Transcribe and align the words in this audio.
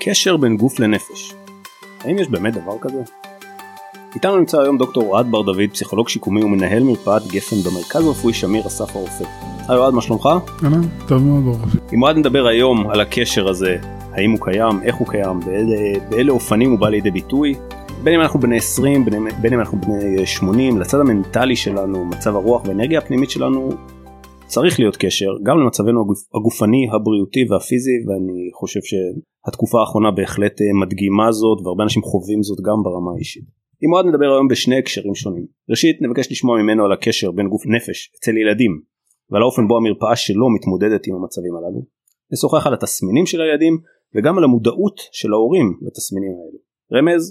קשר 0.00 0.36
בין 0.36 0.56
גוף 0.56 0.80
לנפש. 0.80 1.34
האם 2.00 2.18
יש 2.18 2.28
באמת 2.28 2.54
דבר 2.54 2.78
כזה? 2.80 3.02
איתנו 4.14 4.36
נמצא 4.36 4.60
היום 4.60 4.78
דוקטור 4.78 5.02
אוהד 5.02 5.30
בר 5.30 5.42
דוד, 5.42 5.70
פסיכולוג 5.72 6.08
שיקומי 6.08 6.44
ומנהל 6.44 6.82
מרפאת 6.82 7.26
גפן 7.26 7.56
במרכז 7.56 8.06
הרפואי 8.06 8.34
שמיר 8.34 8.66
אסף 8.66 8.96
הרופא. 8.96 9.24
היי 9.68 9.78
אוהד, 9.78 9.94
מה 9.94 10.02
שלומך? 10.02 10.28
אהלן, 10.64 10.80
טוב 11.06 11.22
מאוד 11.22 11.44
ברוך. 11.44 11.76
עם 11.92 12.02
אוהד 12.02 12.16
נדבר 12.16 12.46
היום 12.46 12.90
על 12.90 13.00
הקשר 13.00 13.48
הזה, 13.48 13.76
האם 14.12 14.30
הוא 14.30 14.38
קיים, 14.40 14.82
איך 14.82 14.96
הוא 14.96 15.08
קיים, 15.08 15.40
באלה, 15.40 15.76
באלה 16.08 16.32
אופנים 16.32 16.70
הוא 16.70 16.78
בא 16.78 16.88
לידי 16.88 17.10
ביטוי, 17.10 17.54
בין 18.02 18.14
אם 18.14 18.20
אנחנו 18.20 18.40
בני 18.40 18.56
20, 18.56 19.04
בין, 19.04 19.28
בין 19.40 19.52
אם 19.52 19.60
אנחנו 19.60 19.80
בני 19.80 20.26
80, 20.26 20.78
לצד 20.78 21.00
המנטלי 21.00 21.56
שלנו, 21.56 22.04
מצב 22.04 22.36
הרוח 22.36 22.64
והאנרגיה 22.64 22.98
הפנימית 22.98 23.30
שלנו, 23.30 23.70
צריך 24.48 24.80
להיות 24.80 24.96
קשר 24.96 25.30
גם 25.46 25.58
למצבנו 25.60 26.00
הגופ, 26.00 26.18
הגופני, 26.36 26.82
הבריאותי 26.92 27.42
והפיזי, 27.50 27.96
ואני 28.06 28.50
חושב 28.60 28.80
שהתקופה 28.88 29.80
האחרונה 29.80 30.10
בהחלט 30.10 30.56
אה, 30.60 30.66
מדגימה 30.82 31.32
זאת, 31.32 31.58
והרבה 31.64 31.84
אנשים 31.84 32.02
חווים 32.02 32.42
זאת 32.42 32.58
גם 32.66 32.78
ברמה 32.84 33.10
האישית. 33.14 33.46
עם 33.82 33.90
עוד 33.94 34.06
נדבר 34.06 34.30
היום 34.34 34.48
בשני 34.48 34.78
הקשרים 34.78 35.14
שונים. 35.14 35.46
ראשית 35.70 35.96
נבקש 36.02 36.32
לשמוע 36.32 36.62
ממנו 36.62 36.84
על 36.84 36.92
הקשר 36.92 37.30
בין 37.30 37.48
גוף 37.48 37.62
נפש 37.66 38.12
אצל 38.18 38.36
ילדים 38.36 38.72
ועל 39.30 39.42
האופן 39.42 39.68
בו 39.68 39.76
המרפאה 39.76 40.16
שלו 40.16 40.46
מתמודדת 40.56 41.06
עם 41.06 41.14
המצבים 41.14 41.54
הללו. 41.56 41.80
נשוחח 42.32 42.66
על 42.66 42.74
התסמינים 42.74 43.26
של 43.26 43.40
הילדים 43.40 43.78
וגם 44.14 44.38
על 44.38 44.44
המודעות 44.44 45.00
של 45.12 45.32
ההורים 45.32 45.78
לתסמינים 45.86 46.30
האלו. 46.30 46.58
רמז, 46.94 47.22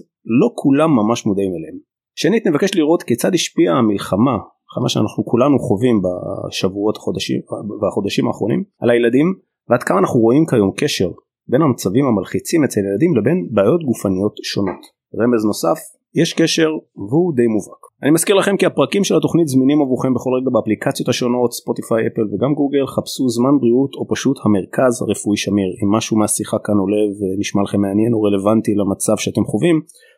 לא 0.42 0.48
כולם 0.56 0.90
ממש 0.96 1.26
מודעים 1.26 1.52
אליהם. 1.58 1.78
שנית 2.16 2.48
נבקש 2.48 2.76
לראות 2.76 3.04
כיצד 3.04 3.34
השפיעה 3.34 3.78
המלחמה, 3.78 4.38
מלחמה 4.68 4.90
שאנחנו 4.90 5.26
כולנו 5.26 5.60
חווים 5.60 6.02
בשבועות 6.04 6.98
חודשים, 6.98 7.40
והחודשים 7.82 8.28
האחרונים, 8.28 8.64
על 8.82 8.90
הילדים 8.90 9.28
ועד 9.70 9.84
כמה 9.84 10.00
אנחנו 10.00 10.20
רואים 10.20 10.46
כיום 10.46 10.72
קשר 10.78 11.10
בין 11.50 11.62
המצבים 11.62 12.06
המלחיצים 12.06 12.64
אצל 12.64 12.80
ילדים 12.80 13.16
לבין 13.18 13.48
בעיות 13.52 13.84
גופניות 13.84 14.36
שונות. 14.44 14.82
רמז 15.20 15.46
נוסף, 15.46 15.80
יש 16.22 16.34
קשר 16.34 16.70
והוא 17.10 17.34
די 17.36 17.48
מובהק. 17.48 17.82
אני 18.04 18.12
מזכיר 18.12 18.36
לכם 18.36 18.58
כי 18.58 18.66
הפרקים 18.66 19.04
של 19.04 19.16
התוכנית 19.18 19.48
זמינים 19.48 19.82
עבורכם 19.82 20.14
בכל 20.14 20.32
רגע 20.38 20.50
באפליקציות 20.54 21.10
השונות 21.10 21.54
ספוטיפיי 21.54 22.08
אפל 22.08 22.26
וגם 22.32 22.54
גוגל 22.54 22.86
חפשו 22.96 23.30
זמן 23.30 23.54
בריאות 23.62 23.92
או 23.96 24.04
פשוט 24.14 24.38
המרכז 24.46 25.02
הרפואי 25.02 25.38
שמיר 25.38 25.70
אם 25.84 25.90
משהו 25.96 26.18
מהשיחה 26.18 26.58
כאן 26.66 26.78
עולה 26.84 27.04
ונשמע 27.18 27.62
לכם 27.64 27.82
מעניין 27.82 28.14
או 28.14 28.22
רלוונטי 28.22 28.74
למצב 28.82 29.18
שאתם 29.18 29.44
חווים 29.52 29.78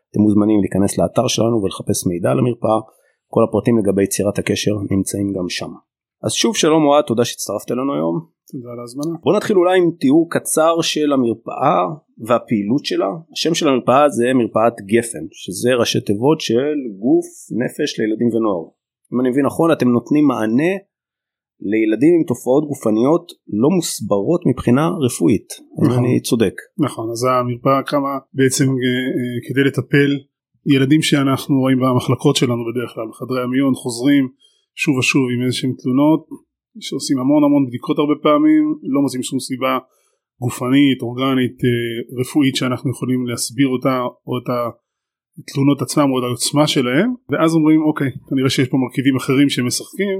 אתם 0.09 0.21
מוזמנים 0.21 0.59
להיכנס 0.63 0.97
לאתר 0.97 1.27
שלנו 1.27 1.57
ולחפש 1.63 2.07
מידע 2.07 2.29
על 2.31 2.39
המרפאה 2.39 2.79
כל 3.33 3.41
הפרטים 3.47 3.77
לגבי 3.77 4.03
יצירת 4.03 4.39
הקשר 4.39 4.71
נמצאים 4.91 5.27
גם 5.37 5.49
שם. 5.49 5.71
אז 6.23 6.31
שוב 6.31 6.55
שלום 6.55 6.83
אוהד 6.85 7.03
תודה 7.07 7.25
שהצטרפת 7.25 7.71
אלינו 7.71 7.93
היום. 7.95 8.15
תודה 8.51 8.69
על 8.73 8.79
ההזמנה. 8.79 9.17
בוא 9.23 9.33
נתחיל 9.37 9.57
אולי 9.57 9.77
עם 9.79 9.91
תיאור 9.99 10.27
קצר 10.29 10.73
של 10.81 11.13
המרפאה 11.13 11.81
והפעילות 12.27 12.85
שלה. 12.85 13.11
השם 13.33 13.53
של 13.53 13.67
המרפאה 13.67 14.09
זה 14.09 14.25
מרפאת 14.39 14.75
גפן 14.91 15.25
שזה 15.31 15.69
ראשי 15.79 16.01
תיבות 16.01 16.39
של 16.41 16.77
גוף 17.03 17.27
נפש 17.61 17.99
לילדים 17.99 18.29
ונוער. 18.33 18.63
אם 19.13 19.19
אני 19.19 19.29
מבין 19.29 19.45
נכון 19.45 19.71
אתם 19.71 19.89
נותנים 19.97 20.25
מענה 20.27 20.73
לילדים 21.71 22.13
עם 22.17 22.23
תופעות 22.27 22.63
גופניות 22.67 23.25
לא 23.61 23.69
מוסברות 23.75 24.41
מבחינה 24.49 24.85
רפואית. 25.05 25.49
נכון. 25.83 25.97
אני 25.97 26.21
צודק. 26.27 26.55
נכון 26.85 27.05
אז 27.11 27.21
המרפאה 27.29 27.83
קמה 27.91 28.13
בעצם 28.33 28.67
אה, 28.83 29.05
אה, 29.17 29.37
כדי 29.47 29.63
לטפל 29.67 30.11
ילדים 30.65 31.01
שאנחנו 31.01 31.59
רואים 31.59 31.79
במחלקות 31.79 32.35
שלנו 32.35 32.61
בדרך 32.69 32.91
כלל 32.95 33.07
בחדרי 33.09 33.41
המיון 33.43 33.73
חוזרים 33.75 34.27
שוב 34.75 34.97
ושוב 34.97 35.23
עם 35.33 35.45
איזשהם 35.45 35.71
תלונות 35.81 36.27
שעושים 36.79 37.17
המון 37.19 37.43
המון 37.43 37.67
בדיקות 37.67 37.97
הרבה 37.99 38.13
פעמים 38.23 38.63
לא 38.93 39.01
מוצאים 39.01 39.23
שום 39.23 39.39
סיבה 39.39 39.77
גופנית 40.41 41.01
אורגנית 41.01 41.57
אה, 41.65 42.19
רפואית 42.21 42.55
שאנחנו 42.55 42.91
יכולים 42.91 43.27
להסביר 43.27 43.67
אותה 43.67 43.95
או 44.27 44.33
את 44.39 44.47
התלונות 45.39 45.81
עצמם 45.81 46.07
או 46.11 46.19
את 46.19 46.23
העוצמה 46.23 46.67
שלהם 46.67 47.09
ואז 47.29 47.55
אומרים 47.55 47.81
אוקיי 47.81 48.11
כנראה 48.29 48.49
שיש 48.49 48.67
פה 48.69 48.77
מרכיבים 48.77 49.15
אחרים 49.15 49.49
שמשחקים 49.49 50.17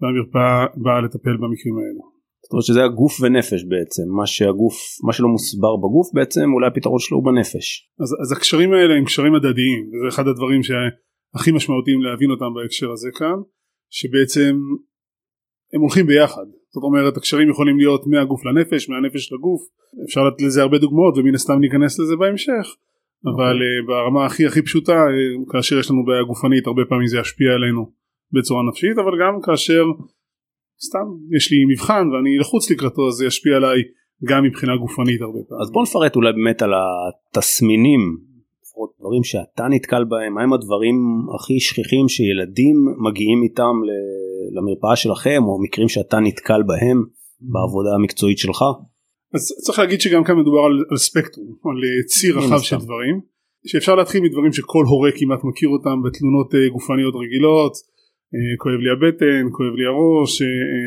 והמרפאה 0.00 0.66
באה 0.76 1.00
לטפל 1.00 1.36
במקרים 1.42 1.74
האלו. 1.78 2.11
זאת 2.42 2.52
אומרת 2.52 2.64
שזה 2.64 2.84
הגוף 2.84 3.20
ונפש 3.20 3.64
בעצם 3.64 4.02
מה 4.18 4.26
שהגוף 4.26 4.76
מה 5.06 5.12
שלא 5.12 5.28
מוסבר 5.28 5.76
בגוף 5.76 6.08
בעצם 6.14 6.52
אולי 6.54 6.66
הפתרון 6.66 6.98
שלו 6.98 7.16
הוא 7.18 7.24
בנפש. 7.24 7.66
אז, 8.02 8.10
אז 8.22 8.32
הקשרים 8.32 8.72
האלה 8.72 8.94
הם 8.94 9.04
קשרים 9.04 9.34
הדדיים 9.34 9.82
וזה 9.90 10.08
אחד 10.08 10.26
הדברים 10.28 10.62
שהכי 10.62 11.52
משמעותיים 11.52 12.02
להבין 12.02 12.30
אותם 12.30 12.50
בהקשר 12.54 12.90
הזה 12.92 13.10
כאן 13.18 13.38
שבעצם 13.90 14.52
הם 15.72 15.80
הולכים 15.80 16.06
ביחד. 16.06 16.46
זאת 16.74 16.82
אומרת 16.82 17.16
הקשרים 17.16 17.50
יכולים 17.50 17.76
להיות 17.78 18.06
מהגוף 18.06 18.44
לנפש 18.46 18.88
מהנפש 18.88 19.32
לגוף. 19.32 19.60
אפשר 20.04 20.20
לתת 20.24 20.42
לזה 20.42 20.62
הרבה 20.62 20.78
דוגמאות 20.78 21.14
ומן 21.16 21.34
הסתם 21.34 21.58
ניכנס 21.60 21.98
לזה 22.00 22.16
בהמשך 22.16 22.66
אבל 23.30 23.56
uh, 23.62 23.86
ברמה 23.86 24.26
הכי 24.26 24.46
הכי 24.46 24.62
פשוטה 24.62 24.92
uh, 24.92 25.52
כאשר 25.52 25.78
יש 25.78 25.90
לנו 25.90 26.04
בעיה 26.04 26.22
גופנית 26.22 26.66
הרבה 26.66 26.82
פעמים 26.88 27.06
זה 27.06 27.18
ישפיע 27.18 27.52
עלינו 27.52 27.92
בצורה 28.32 28.62
נפשית 28.68 28.98
אבל 28.98 29.12
גם 29.22 29.34
כאשר 29.46 29.84
סתם 30.88 31.06
יש 31.36 31.52
לי 31.52 31.58
מבחן 31.72 32.04
ואני 32.10 32.38
לחוץ 32.40 32.70
לקראתו 32.70 33.08
אז 33.08 33.14
זה 33.14 33.26
ישפיע 33.26 33.56
עליי 33.56 33.80
גם 34.24 34.44
מבחינה 34.44 34.76
גופנית 34.76 35.20
הרבה 35.20 35.38
פעמים. 35.48 35.62
אז 35.62 35.70
בוא 35.70 35.82
נפרט 35.82 36.16
אולי 36.16 36.32
באמת 36.32 36.62
על 36.62 36.72
התסמינים 36.74 38.00
לפחות 38.62 38.90
דברים 39.00 39.24
שאתה 39.24 39.64
נתקל 39.70 40.04
בהם 40.04 40.34
מהם 40.34 40.52
הדברים 40.52 40.96
הכי 41.34 41.60
שכיחים 41.60 42.08
שילדים 42.08 42.76
מגיעים 43.06 43.42
איתם 43.42 43.74
למרפאה 44.56 44.96
שלכם 44.96 45.42
או 45.44 45.62
מקרים 45.62 45.88
שאתה 45.88 46.20
נתקל 46.20 46.62
בהם 46.62 47.04
בעבודה 47.40 47.90
המקצועית 47.94 48.38
שלך. 48.38 48.62
אז 49.34 49.42
צריך 49.64 49.78
להגיד 49.78 50.00
שגם 50.00 50.24
כאן 50.24 50.36
מדובר 50.38 50.58
על, 50.58 50.84
על 50.90 50.96
ספקטרום 50.96 51.46
על 51.64 51.78
אה, 51.84 52.04
ציר 52.06 52.38
רחב 52.38 52.60
של 52.60 52.76
דברים 52.76 53.20
שאפשר 53.66 53.94
להתחיל 53.94 54.20
מדברים 54.22 54.52
שכל 54.52 54.84
הורה 54.88 55.10
כמעט 55.18 55.40
מכיר 55.44 55.68
אותם 55.68 56.02
בתלונות 56.04 56.54
אה, 56.54 56.68
גופניות 56.72 57.14
רגילות 57.14 57.72
כואב 58.58 58.80
לי 58.84 58.90
הבטן, 58.90 59.44
כואב 59.52 59.74
לי 59.78 59.86
הראש, 59.86 60.42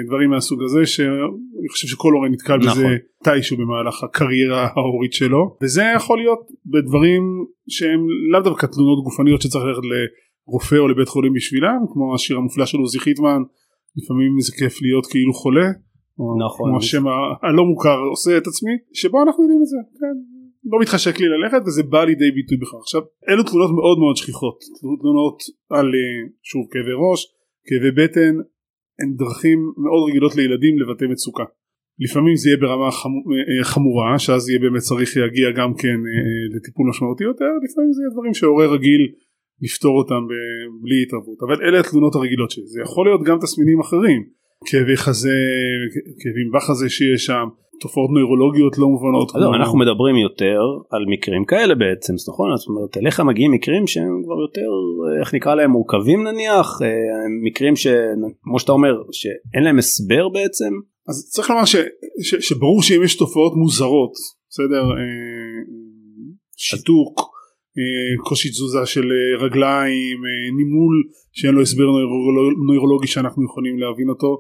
דברים 0.08 0.30
מהסוג 0.30 0.60
הזה 0.64 0.86
שאני 0.86 1.70
חושב 1.72 1.88
שכל 1.88 2.14
הורה 2.14 2.30
נתקל 2.30 2.58
נכון. 2.58 2.70
בזה 2.72 2.88
מתישהו 3.22 3.58
במהלך 3.58 4.04
הקריירה 4.04 4.68
ההורית 4.76 5.14
שלו 5.14 5.58
וזה 5.62 5.84
יכול 5.96 6.18
להיות 6.18 6.40
בדברים 6.66 7.24
שהם 7.70 8.00
לאו 8.32 8.42
דווקא 8.42 8.66
תלונות 8.66 9.04
גופניות 9.04 9.42
שצריך 9.42 9.66
ללכת 9.66 9.82
לרופא 9.92 10.76
או 10.76 10.88
לבית 10.88 11.08
חולים 11.08 11.34
בשבילם 11.34 11.80
כמו 11.94 12.16
השיר 12.16 12.38
המופלא 12.38 12.66
של 12.66 12.78
עוזי 12.78 13.00
חיטמן 13.00 13.42
לפעמים 13.98 14.32
זה 14.40 14.52
כיף 14.58 14.82
להיות 14.82 15.06
כאילו 15.06 15.34
חולה 15.34 15.68
נכון. 16.46 16.70
כמו 16.70 16.78
השם 16.78 17.04
הלא 17.44 17.64
מוכר 17.66 18.00
עושה 18.10 18.38
את 18.38 18.48
עצמי 18.48 18.72
שבו 18.94 19.18
אנחנו 19.24 19.44
יודעים 19.44 19.62
את 19.62 19.68
זה 19.68 19.78
כן. 20.00 20.16
לא 20.72 20.80
מתחשק 20.82 21.20
לי 21.20 21.28
ללכת 21.28 21.62
וזה 21.68 21.84
בא 21.84 22.04
לידי 22.04 22.32
ביטוי 22.32 22.58
בכך 22.58 22.80
עכשיו 22.82 23.02
אלו 23.30 23.44
תלונות 23.44 23.72
מאוד 23.80 23.98
מאוד 24.00 24.16
שכיחות 24.16 24.58
תלונות 25.02 25.38
על 25.70 25.86
אה, 25.86 26.18
שוב 26.44 26.64
כאבי 26.72 26.96
ראש 27.06 27.35
כאבי 27.68 27.92
בטן 28.00 28.34
הן 29.00 29.10
דרכים 29.22 29.60
מאוד 29.84 30.10
רגילות 30.10 30.36
לילדים 30.36 30.80
לבטא 30.80 31.06
מצוקה. 31.06 31.44
לפעמים 32.00 32.36
זה 32.36 32.50
יהיה 32.50 32.58
ברמה 32.58 32.90
אה, 32.90 33.64
חמורה 33.64 34.20
שאז 34.20 34.50
יהיה 34.50 34.60
באמת 34.60 34.82
צריך 34.90 35.18
להגיע 35.18 35.48
גם 35.60 35.72
כן 35.82 35.98
אה, 36.12 36.56
לטיפול 36.56 36.86
משמעותי 36.90 37.24
יותר 37.24 37.52
לפעמים 37.66 37.92
זה 37.96 38.02
יהיה 38.02 38.12
דברים 38.16 38.34
שהורה 38.34 38.66
רגיל 38.76 39.04
לפתור 39.62 39.98
אותם 39.98 40.22
בלי 40.84 40.98
התערבות. 41.04 41.38
אבל 41.46 41.58
אלה 41.66 41.80
התלונות 41.80 42.16
הרגילות 42.16 42.52
שלי. 42.52 42.68
זה 42.68 42.82
יכול 42.82 43.06
להיות 43.08 43.24
גם 43.24 43.38
תסמינים 43.44 43.80
אחרים. 43.80 44.22
כאבי 44.66 44.98
חזה 44.98 45.38
כאבים 46.22 46.48
בחזה 46.54 46.90
שיש 46.90 47.26
שם 47.26 47.48
תופעות 47.82 48.10
נוירולוגיות 48.10 48.78
לא 48.78 48.88
מובנות. 48.88 49.32
לא, 49.36 49.46
כמו... 49.46 49.56
אנחנו 49.56 49.78
מדברים 49.78 50.16
יותר 50.18 50.60
על 50.92 51.06
מקרים 51.14 51.46
כאלה 51.46 51.76
בעצם, 51.76 52.14
נכון? 52.30 52.58
זאת 52.58 52.68
אומרת 52.68 52.98
אליך 52.98 53.20
מגיעים 53.20 53.52
מקרים 53.52 53.88
שהם 53.88 54.22
כבר 54.26 54.40
יותר 54.42 54.70
איך 55.20 55.34
נקרא 55.34 55.56
להם 55.56 55.72
מורכבים 55.72 56.24
נניח, 56.28 56.68
אה, 56.82 56.88
מקרים 57.48 57.76
שכמו 57.76 58.60
שאתה 58.60 58.72
אומר 58.72 58.94
שאין 59.12 59.64
להם 59.64 59.78
הסבר 59.78 60.30
בעצם. 60.30 60.74
אז 61.10 61.30
צריך 61.34 61.50
לומר 61.50 61.66
ש, 61.66 61.76
ש, 62.22 62.36
שברור 62.40 62.82
שאם 62.82 63.04
יש 63.04 63.16
תופעות 63.16 63.54
מוזרות, 63.56 64.14
בסדר, 64.50 64.84
אה, 64.84 65.60
שיתוק, 66.58 67.20
אה, 67.78 68.24
קושי 68.24 68.50
תזוזה 68.50 68.86
של 68.86 69.06
רגליים, 69.40 70.18
נימול 70.58 70.96
שאין 71.34 71.56
לו 71.56 71.62
הסבר 71.62 71.86
נוירולוגי 72.68 73.08
שאנחנו 73.08 73.46
יכולים 73.46 73.80
להבין 73.80 74.10
אותו, 74.10 74.38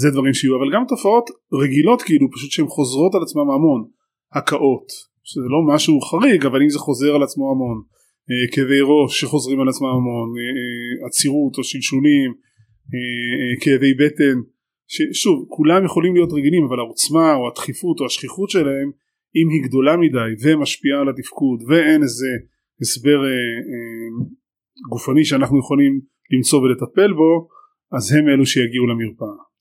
זה 0.00 0.10
דברים 0.10 0.34
שיהיו 0.34 0.56
אבל 0.56 0.68
גם 0.74 0.84
תופעות 0.88 1.30
רגילות 1.62 2.02
כאילו 2.02 2.26
פשוט 2.32 2.50
שהן 2.50 2.66
חוזרות 2.66 3.14
על 3.14 3.22
עצמם 3.22 3.50
המון. 3.50 3.80
הקאות 4.32 4.86
שזה 5.22 5.48
לא 5.54 5.74
משהו 5.74 6.00
חריג 6.00 6.46
אבל 6.46 6.62
אם 6.62 6.70
זה 6.70 6.78
חוזר 6.78 7.14
על 7.14 7.22
עצמו 7.22 7.50
המון. 7.50 7.78
אה, 8.30 8.46
כאבי 8.54 8.80
ראש 8.82 9.20
שחוזרים 9.20 9.60
על 9.60 9.68
עצמם 9.68 9.88
המון 9.88 10.28
אה, 10.38 10.42
אה, 10.42 11.06
עצירות 11.06 11.58
או 11.58 11.64
שלשולים 11.64 12.30
כאבי 13.60 13.94
בטן 13.94 14.36
ששוב 14.88 15.46
כולם 15.48 15.84
יכולים 15.84 16.14
להיות 16.14 16.32
רגילים 16.32 16.64
אבל 16.64 16.78
העוצמה 16.78 17.34
או 17.34 17.48
הדחיפות 17.48 18.00
או 18.00 18.06
השכיחות 18.06 18.50
שלהם 18.50 18.88
אם 19.36 19.48
היא 19.52 19.62
גדולה 19.68 19.96
מדי 19.96 20.30
ומשפיעה 20.42 21.00
על 21.00 21.08
התפקוד 21.08 21.62
ואין 21.68 22.02
איזה 22.02 22.26
הסבר 22.80 23.18
גופני 24.90 25.24
שאנחנו 25.24 25.58
יכולים 25.58 26.00
למצוא 26.32 26.60
ולטפל 26.60 27.12
בו 27.12 27.48
אז 27.96 28.12
הם 28.12 28.28
אלו 28.28 28.46
שיגיעו 28.46 28.86
למרפאה 28.86 29.51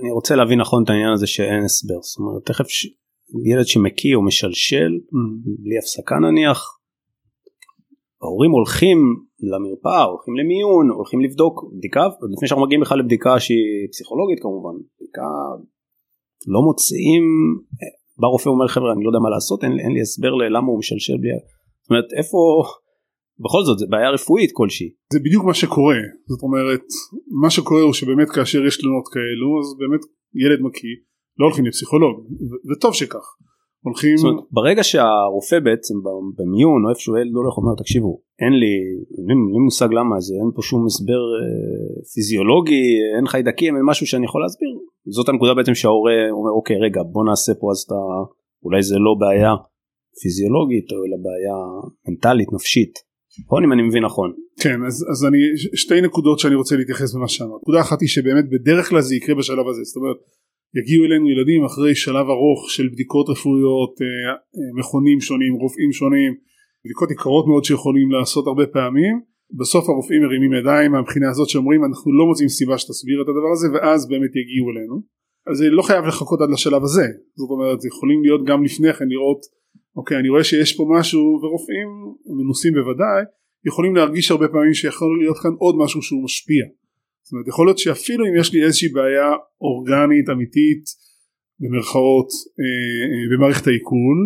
אני 0.00 0.10
רוצה 0.10 0.36
להבין 0.36 0.60
נכון 0.60 0.82
את 0.84 0.90
העניין 0.90 1.12
הזה 1.12 1.26
שאין 1.26 1.64
הסבר 1.64 2.00
זאת 2.02 2.18
אומרת 2.18 2.46
תכף 2.46 2.68
ש... 2.68 2.86
ילד 3.50 3.66
שמקיא 3.66 4.16
או 4.16 4.24
משלשל 4.24 4.92
mm. 4.92 5.16
בלי 5.62 5.78
הפסקה 5.78 6.16
נניח. 6.18 6.78
ההורים 8.22 8.50
הולכים 8.50 8.98
למרפאה 9.50 10.02
הולכים 10.02 10.34
למיון 10.34 10.90
הולכים 10.90 11.20
לבדוק 11.20 11.64
בדיקה 11.78 12.06
לפני 12.34 12.48
שאנחנו 12.48 12.64
מגיעים 12.66 12.80
בכלל 12.80 12.98
לבדיקה 12.98 13.40
שהיא 13.40 13.88
פסיכולוגית 13.92 14.38
כמובן 14.42 14.74
בדיקה 14.96 15.28
לא 16.46 16.60
מוצאים 16.62 17.22
בא 18.20 18.28
רופא 18.28 18.48
אומר 18.48 18.68
חבר'ה 18.68 18.92
אני 18.92 19.04
לא 19.04 19.08
יודע 19.08 19.18
מה 19.18 19.30
לעשות 19.30 19.64
אין, 19.64 19.72
אין 19.84 19.92
לי 19.92 20.00
הסבר 20.00 20.34
ללמה 20.34 20.68
הוא 20.72 20.78
משלשל 20.78 21.16
בלי 21.20 21.30
זאת 21.82 21.90
אומרת 21.90 22.08
איפה 22.18 22.38
בכל 23.40 23.62
זאת 23.64 23.78
זה 23.78 23.86
בעיה 23.90 24.10
רפואית 24.10 24.50
כלשהי. 24.52 24.90
זה 25.12 25.18
בדיוק 25.24 25.44
מה 25.44 25.54
שקורה 25.54 26.00
זאת 26.28 26.42
אומרת 26.42 26.84
מה 27.42 27.50
שקורה 27.50 27.82
הוא 27.82 27.92
שבאמת 27.92 28.30
כאשר 28.30 28.66
יש 28.66 28.76
תלונות 28.80 29.04
כאלו 29.12 29.48
אז 29.60 29.66
באמת 29.78 30.00
ילד 30.34 30.60
מקיא 30.60 30.96
לא 31.38 31.44
הולכים 31.46 31.66
לפסיכולוג 31.66 32.26
וטוב 32.70 32.94
שכך. 32.94 33.26
הולכים 33.84 34.16
זאת 34.16 34.30
אומרת, 34.30 34.44
ברגע 34.50 34.82
שהרופא 34.82 35.58
בעצם 35.66 35.94
במיון 36.38 36.80
או 36.84 36.90
איפשהו 36.90 37.16
ילד 37.16 37.34
הולך 37.34 37.54
אומר 37.58 37.74
תקשיבו 37.82 38.20
אין 38.42 38.54
לי 38.60 38.74
אין 39.28 39.38
לי 39.52 39.58
מושג 39.64 39.90
למה 39.98 40.20
זה 40.20 40.34
אין 40.40 40.50
פה 40.56 40.62
שום 40.62 40.86
הסבר 40.86 41.22
אה, 41.38 42.02
פיזיולוגי 42.14 42.86
אין 43.16 43.26
חיידקים 43.26 43.76
אין 43.76 43.84
משהו 43.90 44.06
שאני 44.06 44.24
יכול 44.24 44.40
להסביר 44.42 44.72
זאת 45.16 45.28
הנקודה 45.28 45.54
בעצם 45.54 45.74
שההורה 45.74 46.18
אומר 46.30 46.50
אוקיי 46.58 46.76
רגע 46.86 47.00
בוא 47.12 47.24
נעשה 47.24 47.52
פה 47.60 47.66
אז 47.72 47.78
אתה 47.86 48.00
אולי 48.64 48.82
זה 48.82 48.96
לא 49.06 49.12
בעיה 49.20 49.52
פיזיולוגית 50.22 50.86
או 50.92 50.96
אלא 51.04 51.16
בעיה 51.26 51.56
מנטלית 52.08 52.48
נפשית 52.52 52.94
נכון 53.40 53.64
אם 53.64 53.72
אני 53.72 53.82
מבין 53.82 54.04
נכון. 54.04 54.32
כן 54.60 54.78
אז, 54.86 55.06
אז 55.12 55.24
אני 55.28 55.38
שתי 55.74 56.00
נקודות 56.00 56.38
שאני 56.38 56.54
רוצה 56.54 56.76
להתייחס 56.76 57.14
במה 57.14 57.28
שאמרת. 57.28 57.60
נקודה 57.62 57.80
אחת 57.80 58.00
היא 58.00 58.08
שבאמת 58.08 58.44
בדרך 58.50 58.88
כלל 58.88 59.00
זה 59.00 59.14
יקרה 59.14 59.34
בשלב 59.34 59.68
הזה 59.68 59.82
זאת 59.82 59.96
אומרת 59.96 60.16
יגיעו 60.80 61.04
אלינו 61.04 61.30
ילדים 61.30 61.64
אחרי 61.64 61.94
שלב 61.94 62.26
ארוך 62.34 62.70
של 62.70 62.88
בדיקות 62.92 63.28
רפואיות 63.28 63.94
אה, 64.02 64.06
אה, 64.30 64.70
מכונים 64.78 65.20
שונים 65.20 65.52
רופאים 65.54 65.92
שונים 65.92 66.32
בדיקות 66.84 67.10
יקרות 67.10 67.46
מאוד 67.46 67.64
שיכולים 67.64 68.10
לעשות 68.10 68.46
הרבה 68.46 68.66
פעמים 68.66 69.20
בסוף 69.58 69.88
הרופאים 69.88 70.22
מרימים 70.22 70.52
ידיים 70.52 70.92
מהבחינה 70.92 71.30
הזאת 71.30 71.48
שאומרים 71.48 71.84
אנחנו 71.84 72.12
לא 72.18 72.24
מוצאים 72.26 72.48
סיבה 72.48 72.78
שתסביר 72.78 73.22
את 73.22 73.28
הדבר 73.28 73.50
הזה 73.52 73.68
ואז 73.72 74.08
באמת 74.08 74.32
יגיעו 74.40 74.70
אלינו 74.72 74.96
אז 75.46 75.56
זה 75.58 75.70
לא 75.70 75.82
חייב 75.82 76.04
לחכות 76.04 76.40
עד 76.40 76.50
לשלב 76.52 76.82
הזה 76.82 77.06
זאת 77.40 77.50
אומרת 77.50 77.84
יכולים 77.84 78.22
להיות 78.22 78.42
גם 78.44 78.64
לפני 78.64 78.92
כן 78.92 79.08
לראות 79.08 79.40
אוקיי 79.96 80.16
אני 80.18 80.28
רואה 80.28 80.44
שיש 80.44 80.76
פה 80.76 80.84
משהו 80.98 81.22
ורופאים 81.42 81.88
מנוסים 82.38 82.72
בוודאי 82.74 83.22
יכולים 83.66 83.96
להרגיש 83.96 84.30
הרבה 84.30 84.48
פעמים 84.48 84.74
שיכול 84.74 85.18
להיות 85.22 85.38
כאן 85.42 85.50
עוד 85.58 85.74
משהו 85.78 86.02
שהוא 86.02 86.24
משפיע. 86.24 86.64
זאת 87.22 87.32
אומרת 87.32 87.48
יכול 87.48 87.66
להיות 87.66 87.78
שאפילו 87.78 88.26
אם 88.26 88.40
יש 88.40 88.52
לי 88.52 88.64
איזושהי 88.64 88.88
בעיה 88.88 89.30
אורגנית 89.60 90.28
אמיתית 90.32 90.84
במרכאות 91.60 92.30
אה, 92.60 93.04
אה, 93.12 93.36
במערכת 93.36 93.66
העיכול 93.66 94.18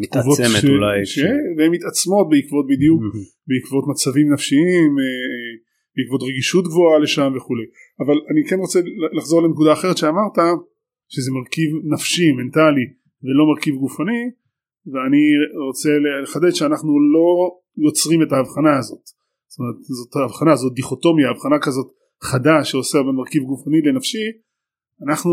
מתעצמת 0.00 0.62
ש... 0.62 0.64
אולי 0.64 1.06
ש... 1.06 1.18
והן 1.58 1.70
מתעצמות 1.70 2.26
בעקבות 2.30 2.66
בדיוק 2.66 3.00
בעקבות 3.48 3.84
מצבים 3.90 4.32
נפשיים 4.32 4.90
אה, 5.00 5.04
אה, 5.30 5.52
בעקבות 5.96 6.22
רגישות 6.28 6.64
גבוהה 6.64 6.98
לשם 6.98 7.32
וכולי. 7.36 7.66
אבל 8.02 8.16
אני 8.30 8.42
כן 8.48 8.58
רוצה 8.58 8.78
לחזור 9.16 9.42
לנקודה 9.42 9.72
אחרת 9.72 9.96
שאמרת 9.96 10.36
שזה 11.08 11.30
מרכיב 11.32 11.70
נפשי 11.92 12.32
מנטלי 12.32 12.86
ולא 13.24 13.42
מרכיב 13.54 13.74
גופני 13.74 14.22
ואני 14.92 15.24
רוצה 15.66 15.90
לחדד 16.22 16.50
שאנחנו 16.50 16.92
לא 17.14 17.28
יוצרים 17.86 18.22
את 18.22 18.32
ההבחנה 18.32 18.78
הזאת 18.78 19.04
זאת 19.50 19.58
אומרת 19.58 19.78
זאת 19.98 20.16
ההבחנה 20.16 20.56
זאת 20.56 20.72
דיכוטומיה 20.74 21.30
הבחנה 21.30 21.58
כזאת 21.62 21.88
חדה 22.22 22.64
שעושה 22.64 22.98
בין 22.98 23.14
מרכיב 23.20 23.42
גופני 23.42 23.80
לנפשי 23.80 24.26
אנחנו 25.06 25.32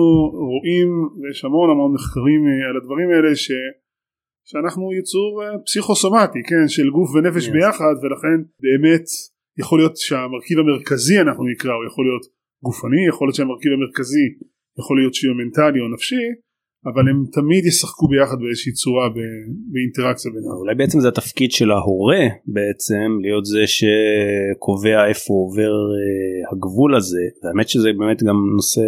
רואים 0.51 0.89
ויש 1.19 1.45
המון 1.45 1.69
המון 1.69 1.91
מחקרים 1.93 2.41
אה, 2.47 2.69
על 2.69 2.75
הדברים 2.77 3.09
האלה 3.09 3.35
ש, 3.35 3.51
שאנחנו 4.49 4.83
יצור 4.99 5.31
אה, 5.43 5.59
פסיכוסומטי 5.65 6.41
כן 6.49 6.67
של 6.67 6.87
גוף 6.89 7.09
ונפש 7.15 7.45
yes. 7.47 7.53
ביחד 7.53 7.95
ולכן 8.01 8.37
באמת 8.63 9.05
יכול 9.61 9.79
להיות 9.79 9.97
שהמרכיב 9.97 10.57
המרכזי 10.59 11.17
אנחנו 11.21 11.43
נקרא 11.51 11.73
הוא 11.77 11.85
יכול 11.89 12.05
להיות 12.05 12.25
גופני 12.67 13.03
יכול 13.11 13.25
להיות 13.27 13.35
שהמרכיב 13.35 13.71
המרכזי 13.77 14.25
יכול 14.79 14.95
להיות 14.99 15.13
שיהיה 15.13 15.33
מנטלי 15.33 15.79
או 15.81 15.87
נפשי 15.93 16.25
אבל 16.89 17.09
הם 17.09 17.25
תמיד 17.31 17.65
ישחקו 17.65 18.07
ביחד 18.07 18.39
באיזושהי 18.41 18.73
צורה 18.73 19.09
באינטראקציה 19.71 20.31
ביניהם. 20.31 20.57
אולי 20.61 20.75
בעצם 20.75 20.99
זה 20.99 21.07
התפקיד 21.07 21.51
של 21.51 21.71
ההורה 21.71 22.25
בעצם 22.45 23.07
להיות 23.21 23.45
זה 23.45 23.63
שקובע 23.67 25.07
איפה 25.07 25.33
עובר 25.33 25.73
אה, 25.95 26.51
הגבול 26.51 26.95
הזה 26.95 27.23
והאמת 27.43 27.69
שזה 27.69 27.89
באמת 27.99 28.23
גם 28.23 28.37
נושא 28.55 28.81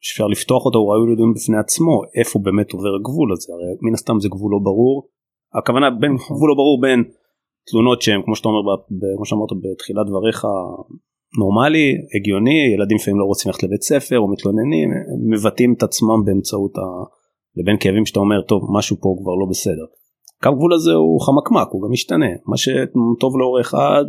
שאפשר 0.00 0.26
לפתוח 0.26 0.64
אותו 0.64 0.78
הוא 0.78 0.92
ראוי 0.92 1.12
לדון 1.12 1.34
בפני 1.34 1.58
עצמו 1.58 2.02
איפה 2.18 2.38
באמת 2.38 2.72
עובר 2.72 2.94
הגבול 2.94 3.32
הזה 3.32 3.52
הרי 3.52 3.70
מן 3.80 3.94
הסתם 3.94 4.20
זה 4.20 4.28
גבול 4.28 4.52
לא 4.52 4.58
ברור 4.62 5.08
הכוונה 5.54 5.90
בין. 5.90 6.16
גבול 6.16 6.48
לא 6.48 6.54
ברור 6.54 6.80
בין 6.80 7.04
תלונות 7.66 8.02
שהם 8.02 8.22
כמו 8.24 8.36
שאתה 8.36 8.48
אומר 8.48 8.62
כמו 9.16 9.26
שאמרת 9.26 9.52
בתחילת 9.62 10.06
דבריך 10.06 10.44
נורמלי, 11.38 11.86
הגיוני, 12.16 12.60
ילדים 12.74 12.96
לפעמים 12.96 13.20
לא 13.20 13.24
רוצים 13.24 13.48
ללכת 13.48 13.62
לבית 13.62 13.82
ספר 13.82 14.18
או 14.18 14.32
מתלוננים, 14.32 14.88
מבטאים 15.30 15.74
את 15.76 15.82
עצמם 15.82 16.24
באמצעות 16.24 16.78
ה... 16.78 16.82
לבין 17.56 17.76
כאבים 17.80 18.06
שאתה 18.06 18.20
אומר 18.20 18.42
טוב 18.42 18.60
משהו 18.78 18.96
פה 19.02 19.08
כבר 19.20 19.34
לא 19.40 19.46
בסדר. 19.50 19.86
קו 20.42 20.50
גבול 20.56 20.72
הזה 20.74 20.92
הוא 20.92 21.20
חמקמק 21.20 21.68
הוא 21.72 21.82
גם 21.82 21.90
משתנה 21.92 22.32
מה 22.46 22.56
שטוב 22.56 23.32
להורה 23.38 23.60
אחד 23.60 24.04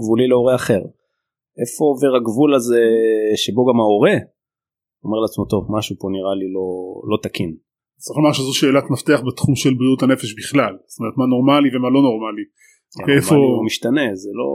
גבולי 0.00 0.26
להורה 0.28 0.54
אחר. 0.54 0.82
איפה 1.60 1.84
עובר 1.84 2.12
הגבול 2.16 2.54
הזה 2.54 2.82
שבו 3.36 3.62
גם 3.68 3.80
ההורה 3.80 4.16
אומר 5.04 5.18
לעצמו 5.18 5.44
טוב 5.44 5.62
משהו 5.76 5.96
פה 6.00 6.08
נראה 6.16 6.34
לי 6.40 6.48
לא, 6.56 6.66
לא 7.10 7.16
תקין. 7.22 7.50
צריך 8.02 8.16
לומר 8.18 8.32
שזו 8.32 8.52
שאלת 8.54 8.84
מפתח 8.90 9.20
בתחום 9.26 9.54
של 9.62 9.74
בריאות 9.74 10.02
הנפש 10.02 10.30
בכלל 10.40 10.74
זאת 10.86 10.98
אומרת 11.00 11.16
מה 11.20 11.26
נורמלי 11.32 11.68
ומה 11.72 11.88
לא 11.94 12.00
נורמלי 12.08 12.44
איפה? 13.16 13.34
הוא 13.34 13.64
משתנה 13.64 14.14
זה 14.14 14.30
לא 14.40 14.48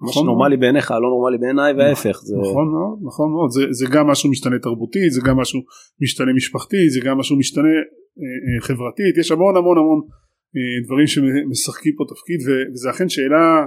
מה 0.00 0.08
נכון 0.08 0.22
שנורמלי 0.22 0.56
בעיניך 0.56 0.90
לא 0.90 1.08
נורמלי 1.14 1.38
בעיניי 1.38 1.72
וההפך 1.72 2.16
זה 2.22 2.36
נכון 2.36 2.66
מאוד 2.74 2.98
נכון 3.08 3.28
מאוד. 3.32 3.50
זה, 3.50 3.62
זה 3.70 3.86
גם 3.94 4.06
משהו 4.06 4.30
משתנה 4.30 4.58
תרבותית 4.58 5.12
זה 5.12 5.20
גם 5.26 5.36
משהו 5.36 5.60
משתנה 6.02 6.32
משפחתי 6.32 6.90
זה 6.90 7.00
גם 7.06 7.18
משהו 7.18 7.36
משתנה 7.36 7.74
אה, 8.20 8.38
אה, 8.46 8.60
חברתית. 8.66 9.14
יש 9.20 9.32
המון 9.32 9.56
המון 9.56 9.78
המון 9.78 10.00
אה, 10.56 10.86
דברים 10.86 11.06
שמשחקים 11.06 11.92
פה 11.98 12.04
תפקיד 12.12 12.40
וזה 12.46 12.90
אכן 12.90 13.08
שאלה 13.08 13.66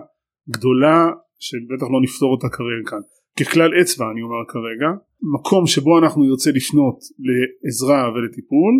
גדולה 0.49 1.09
שבטח 1.39 1.87
לא 1.93 1.99
נפתור 2.03 2.31
אותה 2.31 2.49
כרגע 2.49 2.83
כאן. 2.89 3.03
ככלל 3.39 3.71
אצבע 3.81 4.05
אני 4.11 4.21
אומר 4.21 4.41
כרגע 4.53 4.89
מקום 5.35 5.67
שבו 5.67 5.99
אנחנו 5.99 6.23
נרצה 6.23 6.49
לפנות 6.51 6.97
לעזרה 7.27 8.01
ולטיפול 8.13 8.73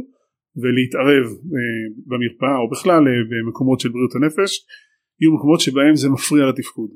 ולהתערב 0.61 1.25
אה, 1.55 1.83
במרפאה 2.09 2.57
או 2.61 2.69
בכלל 2.69 3.01
אה, 3.07 3.23
במקומות 3.31 3.79
של 3.79 3.89
בריאות 3.89 4.15
הנפש 4.15 4.51
יהיו 5.21 5.31
מקומות 5.35 5.59
שבהם 5.59 5.95
זה 5.95 6.09
מפריע 6.09 6.45
לתפקוד. 6.45 6.89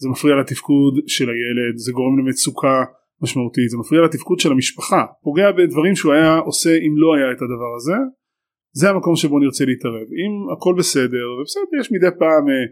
זה 0.00 0.08
מפריע 0.08 0.34
לתפקוד 0.36 0.94
של 1.06 1.28
הילד, 1.28 1.76
זה 1.76 1.92
גורם 1.92 2.18
למצוקה 2.18 2.84
משמעותית, 3.22 3.70
זה 3.70 3.76
מפריע 3.78 4.00
לתפקוד 4.02 4.38
של 4.40 4.52
המשפחה, 4.52 5.04
פוגע 5.22 5.52
בדברים 5.52 5.96
שהוא 5.96 6.12
היה 6.12 6.38
עושה 6.38 6.70
אם 6.70 6.92
לא 6.96 7.08
היה 7.16 7.32
את 7.32 7.42
הדבר 7.42 7.72
הזה, 7.76 7.98
זה 8.72 8.90
המקום 8.90 9.16
שבו 9.16 9.38
נרצה 9.38 9.64
להתערב. 9.64 10.06
אם 10.20 10.32
הכל 10.52 10.74
בסדר, 10.78 11.24
ובסדר 11.30 11.80
יש 11.80 11.92
מדי 11.92 12.12
פעם 12.18 12.44
אה, 12.48 12.64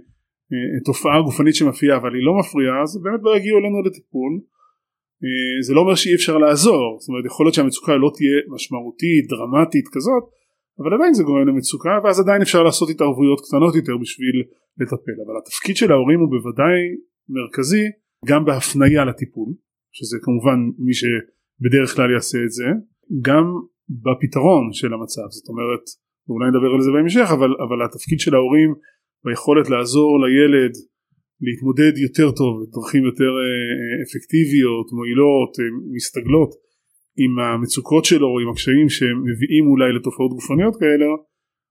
אה, 0.52 0.80
תופעה 0.84 1.22
גופנית 1.22 1.54
שמפריעה 1.54 1.96
אבל 1.96 2.14
היא 2.14 2.24
לא 2.28 2.32
מפריעה, 2.40 2.82
אז 2.82 3.02
באמת 3.02 3.20
לא 3.22 3.36
יגיעו 3.36 3.58
אלינו 3.58 3.82
לטיפול. 3.82 4.32
אה, 5.24 5.62
זה 5.66 5.74
לא 5.74 5.80
אומר 5.80 5.94
שאי 5.94 6.14
אפשר 6.14 6.36
לעזור, 6.38 6.98
זאת 7.00 7.08
אומרת 7.08 7.24
יכול 7.26 7.46
להיות 7.46 7.54
שהמצוקה 7.54 7.92
לא 7.96 8.10
תהיה 8.16 8.36
משמעותית, 8.54 9.24
דרמטית 9.28 9.86
כזאת, 9.94 10.24
אבל 10.80 10.94
עדיין 10.94 11.14
זה 11.14 11.22
גורם 11.22 11.48
למצוקה 11.48 11.94
ואז 12.04 12.20
עדיין 12.20 12.42
אפשר 12.42 12.62
לעשות 12.62 12.90
התערבויות 12.90 13.40
קטנות 13.46 13.74
יותר 13.74 13.96
בשביל 14.02 14.36
לטפל. 14.80 15.16
אבל 15.26 15.34
התפקיד 15.40 15.76
של 15.76 15.92
ההורים 15.92 16.20
הוא 16.20 16.30
בוודאי 16.30 16.80
מרכזי 17.28 17.84
גם 18.26 18.44
בהפניה 18.44 19.04
לטיפול 19.04 19.48
שזה 19.96 20.16
כמובן 20.22 20.58
מי 20.78 20.94
שבדרך 21.00 21.96
כלל 21.96 22.10
יעשה 22.10 22.38
את 22.46 22.52
זה 22.58 22.68
גם 23.22 23.44
בפתרון 24.04 24.72
של 24.72 24.90
המצב. 24.94 25.26
זאת 25.36 25.48
אומרת 25.48 25.84
אולי 26.28 26.48
נדבר 26.50 26.70
על 26.74 26.80
זה 26.80 26.90
בהמשך 26.94 27.28
אבל, 27.36 27.50
אבל 27.64 27.78
התפקיד 27.84 28.20
של 28.20 28.34
ההורים 28.34 28.70
ביכולת 29.24 29.70
לעזור 29.70 30.10
לילד 30.24 30.74
להתמודד 31.44 31.94
יותר 32.06 32.28
טוב 32.40 32.52
בדרכים 32.60 33.04
יותר 33.10 33.32
אה, 33.42 34.02
אפקטיביות 34.04 34.86
מועילות 34.96 35.52
אה, 35.60 35.64
מסתגלות 35.96 36.50
עם 37.22 37.32
המצוקות 37.38 38.04
שלו 38.04 38.26
או 38.28 38.40
עם 38.40 38.48
הקשיים 38.52 38.88
שמביאים 38.88 39.64
אולי 39.70 39.92
לתופעות 39.96 40.30
גופניות 40.36 40.74
כאלה 40.80 41.06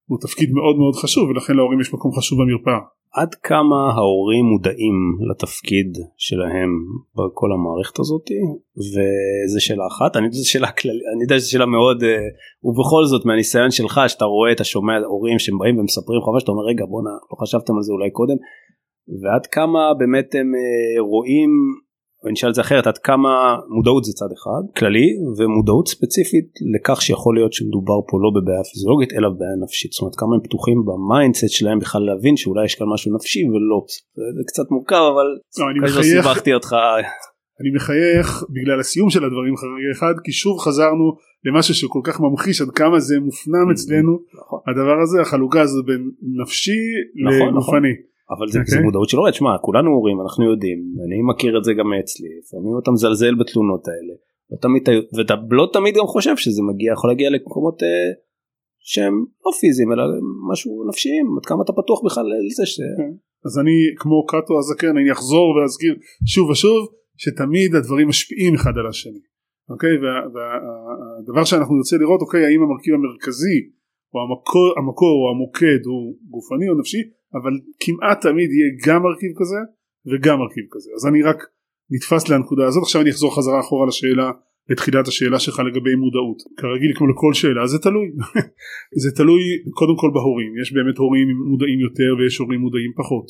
הוא 0.10 0.18
תפקיד 0.22 0.50
מאוד 0.58 0.76
מאוד 0.78 0.96
חשוב 0.96 1.30
ולכן 1.30 1.54
להורים 1.54 1.80
יש 1.80 1.94
מקום 1.94 2.12
חשוב 2.18 2.40
במרפאה. 2.42 2.80
עד 3.22 3.36
כמה 3.36 3.80
ההורים 3.96 4.46
מודעים 4.46 4.98
לתפקיד 5.30 5.92
שלהם 6.18 6.72
בכל 7.18 7.50
המערכת 7.56 8.00
הזאת? 8.00 8.26
וזה 8.78 9.60
שאלה 9.60 9.84
אחת. 9.92 10.16
אני 10.16 10.26
יודע 10.26 10.36
שזו 10.36 10.50
שאלה 10.52 10.72
כללית 10.72 11.08
אני 11.16 11.24
יודע 11.24 11.36
שזו 11.40 11.52
שאלה 11.52 11.66
מאוד 11.66 12.04
uh, 12.04 12.06
ובכל 12.68 13.04
זאת 13.12 13.26
מהניסיון 13.26 13.72
שלך 13.72 14.02
שאתה 14.08 14.26
רואה 14.26 14.52
אתה 14.52 14.64
שומע 14.64 14.94
הורים 14.98 15.40
שהם 15.40 15.58
באים 15.58 15.78
ומספרים 15.80 16.20
לך 16.20 16.28
שאתה 16.40 16.52
אומר 16.52 16.66
רגע 16.72 16.86
בואנה 16.86 17.16
לא 17.32 17.36
חשבתם 17.42 17.74
על 17.78 17.84
זה 17.84 17.92
אולי 17.94 18.12
קודם? 18.12 18.38
ועד 19.22 19.46
כמה 19.46 19.94
באמת 20.00 20.36
הם 20.36 20.48
אה, 20.56 21.02
רואים 21.12 21.52
אני 22.26 22.34
אשאל 22.34 22.50
את 22.50 22.56
זה 22.56 22.62
אחרת 22.62 22.88
עד 22.88 22.98
כמה 22.98 23.58
מודעות 23.70 24.04
זה 24.04 24.14
צד 24.14 24.32
אחד 24.38 24.64
כללי 24.78 25.08
ומודעות 25.38 25.88
ספציפית 25.88 26.48
לכך 26.74 27.02
שיכול 27.02 27.36
להיות 27.36 27.54
שמדובר 27.54 28.00
פה 28.08 28.16
לא 28.24 28.30
בבעיה 28.36 28.64
פיזיולוגית 28.72 29.14
אלא 29.14 29.30
בבעיה 29.30 29.56
נפשית. 29.64 29.92
זאת 29.92 30.02
אומרת 30.02 30.16
כמה 30.16 30.36
הם 30.36 30.42
פתוחים 30.48 30.78
ב 30.88 30.95
mindset 30.95 31.50
שלהם 31.50 31.80
בכלל 31.80 32.02
להבין 32.02 32.38
שאולי 32.38 32.66
יש 32.66 32.76
כאן 32.76 32.88
משהו 32.94 33.16
נפשי 33.16 33.44
ולא. 33.50 33.80
זה 34.38 34.44
קצת 34.48 34.68
מורכב 34.72 35.04
אבל 35.14 35.28
לא, 35.60 35.88
מחייך, 35.88 36.24
סיבכתי 36.24 36.54
אותך. 36.54 36.76
אני 37.62 37.70
מחייך 37.76 38.44
בגלל 38.56 38.80
הסיום 38.80 39.10
של 39.10 39.24
הדברים 39.26 39.56
חריג 39.58 39.86
אחד 39.96 40.14
כי 40.24 40.32
שוב 40.32 40.60
חזרנו 40.60 41.08
למשהו 41.46 41.74
שכל 41.76 42.00
כך 42.04 42.22
ממחיש 42.22 42.62
עד 42.62 42.72
כמה 42.72 43.00
זה 43.00 43.16
מופנם 43.20 43.72
אצלנו. 43.74 44.20
נכון. 44.34 44.60
הדבר 44.68 44.98
הזה 45.04 45.22
החלוקה 45.22 45.62
הזו 45.62 45.84
בין 45.84 46.12
נפשי 46.42 46.82
נכון, 47.26 47.48
לגופני. 47.48 47.96
אבל 48.34 48.48
זה, 48.48 48.60
אוקיי. 48.60 48.72
זה 48.72 48.80
מודעות 48.86 49.10
של 49.10 49.18
הורה, 49.18 49.32
תשמע 49.32 49.58
כולנו 49.62 49.90
הורים 49.92 50.22
אנחנו 50.22 50.44
יודעים. 50.52 50.80
אני 51.06 51.18
מכיר 51.30 51.58
את 51.58 51.64
זה 51.64 51.72
גם 51.80 51.90
אצלי 52.02 52.30
לפעמים 52.40 52.74
אתה 52.82 52.92
מזלזל 52.92 53.36
בתלונות 53.40 53.84
האלה. 53.88 54.14
לא 54.52 54.58
תמיד, 54.62 54.84
ואתה 55.18 55.36
לא 55.60 55.66
תמיד 55.74 55.94
גם 55.98 56.08
חושב 56.16 56.36
שזה 56.38 56.62
מגיע 56.70 56.94
יכול 56.94 57.10
להגיע 57.10 57.30
למקומות 57.30 57.84
אה, 57.84 58.10
שהם 58.80 59.16
לא 59.46 59.52
פיזיים 59.60 59.92
אלא 59.92 60.04
משהו 60.52 60.72
נפשיים 60.90 61.26
עד 61.38 61.46
כמה 61.46 61.62
אתה 61.64 61.74
פתוח 61.80 62.00
בכלל 62.06 62.26
לזה 62.48 62.66
ש... 62.66 62.76
אז 63.46 63.60
אני 63.62 63.78
כמו 64.00 64.26
קאטו 64.26 64.54
הזקן 64.60 64.98
אני 64.98 65.12
אחזור 65.12 65.48
ואזכיר 65.56 65.94
שוב 66.34 66.50
ושוב 66.50 66.82
שתמיד 67.18 67.76
הדברים 67.76 68.08
משפיעים 68.08 68.54
אחד 68.56 68.74
על 68.80 68.88
השני. 68.88 69.24
אוקיי? 69.70 69.96
והדבר 70.34 71.44
שאנחנו 71.44 71.76
נרצה 71.76 71.98
לראות 71.98 72.22
אוקיי 72.22 72.46
האם 72.46 72.62
המרכיב 72.64 72.94
המרכזי 72.94 73.58
או 74.14 74.18
המקור, 74.24 74.70
המקור 74.80 75.16
או 75.22 75.28
המוקד 75.34 75.82
הוא 75.90 76.02
גופני 76.34 76.68
או 76.70 76.76
נפשי 76.80 77.02
אבל 77.38 77.54
כמעט 77.84 78.22
תמיד 78.22 78.50
יהיה 78.52 78.70
גם 78.86 79.04
מרכיב 79.04 79.32
כזה 79.40 79.60
וגם 80.10 80.40
מרכיב 80.40 80.66
כזה. 80.72 80.90
אז 80.96 81.08
אני 81.08 81.22
רק 81.30 81.40
נתפס 81.92 82.30
לנקודה 82.30 82.66
הזאת. 82.68 82.84
עכשיו 82.84 83.02
אני 83.02 83.10
אחזור 83.10 83.36
חזרה 83.36 83.60
אחורה 83.60 83.88
לשאלה 83.88 84.32
לתחילת 84.70 85.08
השאלה 85.08 85.40
שלך 85.40 85.60
לגבי 85.60 85.96
מודעות. 85.96 86.40
כרגיל 86.58 86.92
כמו 86.96 87.08
לכל 87.08 87.34
שאלה 87.34 87.68
זה 87.68 87.80
תלוי. 87.80 88.08
זה 89.04 89.10
תלוי 89.16 89.42
קודם 89.80 89.96
כל 89.98 90.10
בהורים. 90.14 90.52
יש 90.62 90.74
באמת 90.74 90.98
הורים 90.98 91.28
מודעים 91.52 91.80
יותר 91.80 92.12
ויש 92.18 92.38
הורים 92.38 92.60
מודעים 92.60 92.92
פחות. 92.98 93.26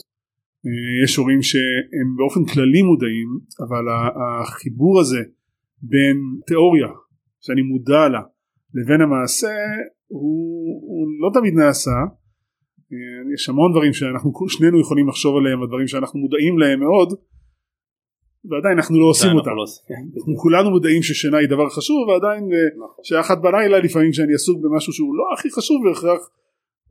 אה, 0.65 1.03
יש 1.03 1.15
הורים 1.15 1.41
שהם 1.41 2.09
באופן 2.17 2.43
כללי 2.53 2.81
מודעים 2.81 3.27
אבל 3.63 3.85
החיבור 4.41 4.99
הזה 4.99 5.21
בין 5.81 6.17
תיאוריה 6.47 6.87
שאני 7.41 7.61
מודע 7.61 8.07
לה 8.13 8.21
לבין 8.73 9.01
המעשה 9.01 9.55
הוא, 10.07 10.81
הוא 10.89 11.07
לא 11.21 11.39
תמיד 11.39 11.53
נעשה 11.53 11.97
יש 13.33 13.49
המון 13.49 13.71
דברים 13.71 13.93
שאנחנו 13.93 14.31
שנינו 14.47 14.79
יכולים 14.79 15.07
לחשוב 15.07 15.37
עליהם 15.37 15.63
הדברים 15.63 15.87
שאנחנו 15.87 16.19
מודעים 16.19 16.59
להם 16.59 16.79
מאוד 16.79 17.09
ועדיין 18.49 18.77
אנחנו 18.77 18.99
לא 18.99 19.05
עושים 19.05 19.31
אותם 19.35 19.55
לא 19.55 19.63
עושים. 19.63 19.85
אנחנו 20.17 20.33
כולנו 20.37 20.69
מודעים 20.69 21.03
ששינה 21.03 21.37
היא 21.37 21.49
דבר 21.49 21.69
חשוב 21.69 22.07
ועדיין 22.07 22.43
אה, 22.53 22.57
נכון. 22.83 23.03
שעה 23.03 23.19
אחת 23.19 23.37
בלילה 23.41 23.79
לפעמים 23.79 24.11
כשאני 24.11 24.33
עסוק 24.33 24.57
במשהו 24.63 24.93
שהוא 24.93 25.15
לא 25.15 25.23
הכי 25.33 25.49
חשוב 25.51 25.77
בהכרח 25.87 26.21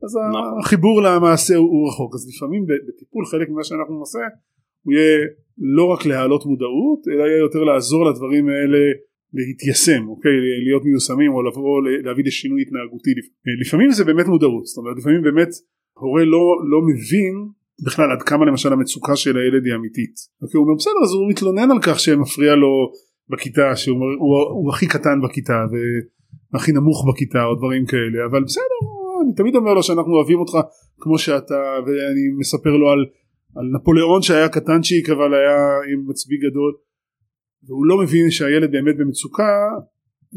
אז 0.03 0.11
נכון. 0.31 0.59
החיבור 0.59 1.01
למעשה 1.01 1.55
הוא, 1.55 1.87
רחוק 1.87 2.15
אז 2.15 2.21
לפעמים 2.35 2.65
בטיפול 2.87 3.25
חלק 3.25 3.49
ממה 3.49 3.63
שאנחנו 3.63 3.99
נעשה 3.99 4.19
הוא 4.83 4.93
יהיה 4.93 5.17
לא 5.77 5.85
רק 5.93 6.05
להעלות 6.05 6.45
מודעות 6.45 7.01
אלא 7.07 7.23
יהיה 7.23 7.37
יותר 7.37 7.63
לעזור 7.63 8.05
לדברים 8.09 8.47
האלה 8.49 8.83
להתיישם 9.33 10.07
אוקיי 10.07 10.31
להיות 10.65 10.83
מיושמים 10.85 11.31
או 11.33 11.43
לבוא 11.43 11.81
להביא 12.05 12.23
לשינוי 12.25 12.61
התנהגותי 12.61 13.11
לפעמים 13.61 13.91
זה 13.91 14.03
באמת 14.03 14.25
מודעות 14.25 14.65
זאת 14.65 14.77
אומרת 14.77 14.97
לפעמים 14.97 15.21
באמת 15.21 15.51
הורה 15.99 16.23
לא, 16.25 16.43
לא 16.71 16.79
מבין 16.89 17.33
בכלל 17.85 18.11
עד 18.11 18.21
כמה 18.21 18.45
למשל 18.45 18.73
המצוקה 18.73 19.15
של 19.15 19.37
הילד 19.37 19.65
היא 19.65 19.75
אמיתית. 19.75 20.15
אוקיי, 20.41 20.57
הוא 20.57 20.65
אומר 20.65 20.75
בסדר 20.75 20.99
אז 21.03 21.11
הוא 21.13 21.29
מתלונן 21.29 21.71
על 21.71 21.79
כך 21.81 21.99
שמפריע 21.99 22.55
לו 22.55 22.91
בכיתה 23.29 23.75
שהוא 23.75 23.97
הוא, 23.97 24.31
הוא 24.49 24.69
הכי 24.73 24.87
קטן 24.87 25.21
בכיתה 25.23 25.59
והכי 25.71 26.71
נמוך 26.71 27.05
בכיתה 27.09 27.43
או 27.45 27.55
דברים 27.55 27.85
כאלה 27.85 28.25
אבל 28.29 28.43
בסדר 28.43 28.79
אני 29.23 29.33
תמיד 29.35 29.55
אומר 29.55 29.73
לו 29.73 29.83
שאנחנו 29.83 30.13
אוהבים 30.13 30.39
אותך 30.39 30.57
כמו 30.99 31.17
שאתה 31.17 31.61
ואני 31.85 32.25
מספר 32.39 32.69
לו 32.69 32.89
על, 32.89 33.05
על 33.55 33.65
נפוליאון 33.75 34.21
שהיה 34.21 34.49
קטנצ'יק 34.49 35.09
אבל 35.09 35.33
היה 35.33 35.57
עם 35.91 36.09
מצביא 36.09 36.37
גדול 36.49 36.73
והוא 37.67 37.85
לא 37.85 37.97
מבין 37.97 38.31
שהילד 38.31 38.71
באמת 38.71 38.95
במצוקה 38.97 39.53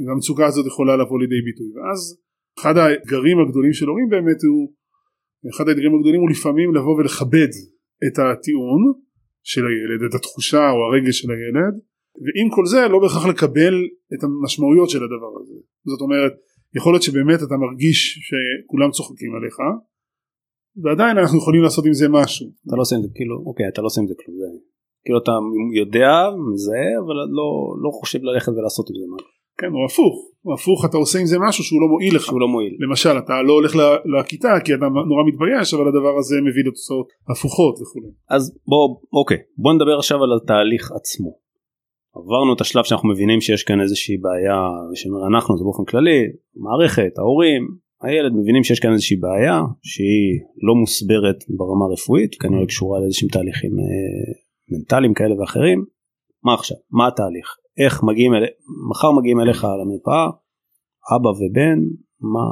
והמצוקה 0.06 0.46
הזאת 0.46 0.66
יכולה 0.66 0.96
לבוא 0.96 1.20
לידי 1.20 1.42
ביטוי. 1.44 1.70
ואז 1.76 2.18
אחד 2.58 2.76
האתגרים 2.76 3.38
הגדולים 3.40 3.72
של 3.72 3.86
הורים 3.86 4.08
באמת 4.08 4.40
הוא 4.48 4.72
אחד 5.50 5.68
האתגרים 5.68 5.95
הגדולים 5.95 6.21
הוא 6.21 6.30
לפעמים 6.30 6.75
לבוא 6.75 6.95
ולכבד 6.97 7.52
את 8.07 8.16
הטיעון 8.18 8.83
של 9.42 9.64
הילד 9.68 10.00
את 10.09 10.14
התחושה 10.14 10.64
או 10.71 10.78
הרגש 10.87 11.14
של 11.21 11.30
הילד 11.35 11.75
ועם 12.25 12.49
כל 12.54 12.66
זה 12.73 12.80
לא 12.92 12.99
בהכרח 13.02 13.26
לקבל 13.26 13.75
את 14.14 14.21
המשמעויות 14.25 14.90
של 14.90 15.02
הדבר 15.04 15.33
הזה. 15.40 15.59
זאת 15.90 16.00
אומרת 16.00 16.33
יכול 16.76 16.92
להיות 16.92 17.02
שבאמת 17.02 17.40
אתה 17.47 17.57
מרגיש 17.64 17.99
שכולם 18.26 18.90
צוחקים 18.90 19.33
עליך 19.37 19.57
ועדיין 20.83 21.18
אנחנו 21.18 21.38
יכולים 21.38 21.62
לעשות 21.62 21.85
עם 21.87 21.92
זה 21.92 22.07
משהו. 22.09 22.47
אתה 22.66 22.76
לא 22.76 22.83
עושה 22.85 22.97
עם 22.97 23.02
זה 23.02 23.09
כאילו 23.14 23.37
אוקיי 23.47 23.66
אתה 23.73 23.80
לא 23.83 23.87
עושה 23.87 24.00
עם 24.00 24.07
זה 24.07 24.14
כלום 24.21 24.37
כאילו 25.04 25.18
אתה 25.23 25.35
יודע 25.80 26.09
מזהה 26.52 26.90
אבל 27.02 27.16
לא 27.38 27.49
לא 27.85 27.90
חושב 27.99 28.18
ללכת 28.23 28.52
ולעשות 28.52 28.87
עם 28.90 28.97
זה 29.00 29.07
משהו 29.14 29.38
כן 29.60 29.66
או 29.76 29.84
הפוך. 29.88 30.16
או 30.44 30.54
הפוך 30.54 30.84
אתה 30.84 30.96
עושה 30.96 31.18
עם 31.18 31.26
זה 31.26 31.36
משהו 31.48 31.64
שהוא 31.64 31.80
לא 31.82 31.88
מועיל 31.88 32.14
לך. 32.16 32.22
שהוא 32.22 32.40
לא 32.40 32.48
מועיל. 32.48 32.74
למשל 32.84 33.14
אתה 33.18 33.42
לא 33.42 33.52
הולך 33.52 33.76
ל- 33.76 34.18
לכיתה 34.18 34.52
כי 34.64 34.74
אתה 34.74 34.86
נורא 35.10 35.22
מתבייש 35.28 35.74
אבל 35.74 35.88
הדבר 35.88 36.14
הזה 36.18 36.36
מביא 36.46 36.64
לתוצאות 36.68 37.08
הפוכות 37.30 37.74
וכולי 37.80 38.10
אז 38.30 38.42
בוא 38.70 38.82
אוקיי 39.20 39.38
בוא 39.62 39.72
נדבר 39.74 39.96
עכשיו 39.98 40.18
על 40.24 40.30
התהליך 40.36 40.92
עצמו. 40.98 41.30
עברנו 42.18 42.54
את 42.54 42.60
השלב 42.60 42.84
שאנחנו 42.84 43.08
מבינים 43.08 43.40
שיש 43.40 43.62
כאן 43.62 43.80
איזושהי 43.80 44.16
בעיה 44.24 44.60
ושאומר 44.92 45.26
אנחנו 45.32 45.58
זה 45.58 45.64
באופן 45.64 45.84
כללי 45.90 46.20
מערכת 46.64 47.12
ההורים 47.18 47.62
הילד 48.02 48.32
מבינים 48.40 48.64
שיש 48.64 48.80
כאן 48.80 48.92
איזושהי 48.92 49.16
בעיה 49.16 49.60
שהיא 49.82 50.30
לא 50.66 50.74
מוסברת 50.74 51.38
ברמה 51.58 51.84
הרפואית 51.90 52.34
כנראה 52.34 52.66
קשורה 52.66 53.00
לאיזשהם 53.00 53.28
תהליכים 53.28 53.70
אה, 53.70 53.84
מנטליים 54.70 55.14
כאלה 55.14 55.40
ואחרים. 55.40 55.84
מה 56.44 56.54
עכשיו? 56.54 56.76
מה 56.90 57.08
התהליך 57.08 57.48
איך 57.85 58.02
מגיעים 58.02 58.35
אל... 58.35 58.44
מחר 58.90 59.12
מגיעים 59.12 59.40
אליך 59.40 59.64
למרפאה 59.64 60.26
אבא 61.16 61.28
ובן 61.28 61.78
מה 62.20 62.47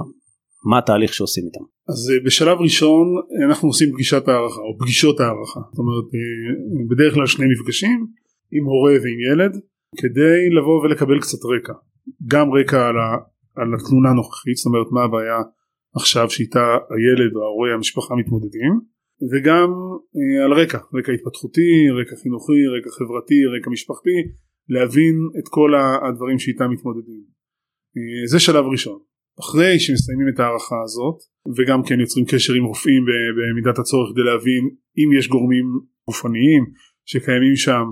מה 0.71 0.79
התהליך 0.79 1.15
שעושים 1.15 1.45
איתם. 1.47 1.65
אז 1.89 2.11
אה, 2.11 2.25
בשלב 2.25 2.59
ראשון 2.61 3.07
אנחנו 3.47 3.69
עושים 3.69 3.93
פגישת 3.93 4.29
הערכה 4.29 4.61
או 4.61 4.79
פגישות 4.79 5.21
הערכה. 5.21 5.61
זאת 5.71 5.79
אומרת 5.79 6.09
אה, 6.15 6.87
בדרך 6.91 7.15
כלל 7.15 7.27
שני 7.27 7.47
מפגשים 7.53 8.07
עם 8.53 8.65
הורה 8.65 8.93
ועם 9.03 9.19
ילד 9.31 9.53
כדי 10.01 10.51
לבוא 10.57 10.83
ולקבל 10.83 11.21
קצת 11.21 11.39
רקע. 11.55 11.73
גם 12.27 12.47
רקע 12.53 12.87
על, 12.89 12.97
ה, 12.99 13.09
על 13.61 13.69
התלונה 13.75 14.11
הנוכחית 14.11 14.57
זאת 14.57 14.67
אומרת 14.67 14.87
מה 14.91 15.03
הבעיה 15.05 15.41
עכשיו 15.97 16.31
שאיתה 16.31 16.65
הילד 16.95 17.33
או 17.37 17.43
ההורה 17.43 17.75
המשפחה 17.75 18.15
מתמודדים 18.15 18.73
וגם 19.31 19.69
אה, 20.17 20.45
על 20.45 20.53
רקע 20.53 20.79
רקע 20.95 21.13
התפתחותי 21.13 21.71
רקע 22.01 22.17
חינוכי 22.23 22.61
רקע 22.75 22.91
חברתי 22.99 23.39
רקע 23.55 23.71
משפחתי 23.71 24.17
להבין 24.69 25.15
את 25.39 25.49
כל 25.49 25.71
הדברים 26.09 26.39
שאיתם 26.39 26.71
מתמודדים. 26.71 27.23
אה, 27.97 28.27
זה 28.27 28.39
שלב 28.41 28.65
ראשון. 28.65 28.99
אחרי 29.41 29.79
שמסיימים 29.79 30.29
את 30.35 30.41
ההערכה 30.41 30.81
הזאת 30.85 31.19
וגם 31.57 31.81
כן 31.87 32.01
יוצרים 32.01 32.27
קשר 32.27 32.53
עם 32.59 32.65
רופאים 32.65 33.03
במידת 33.37 33.79
הצורך 33.79 34.09
כדי 34.13 34.25
להבין 34.31 34.65
אם 34.99 35.19
יש 35.19 35.29
גורמים 35.29 35.67
גופניים 36.07 36.63
שקיימים 37.05 37.57
שם 37.57 37.85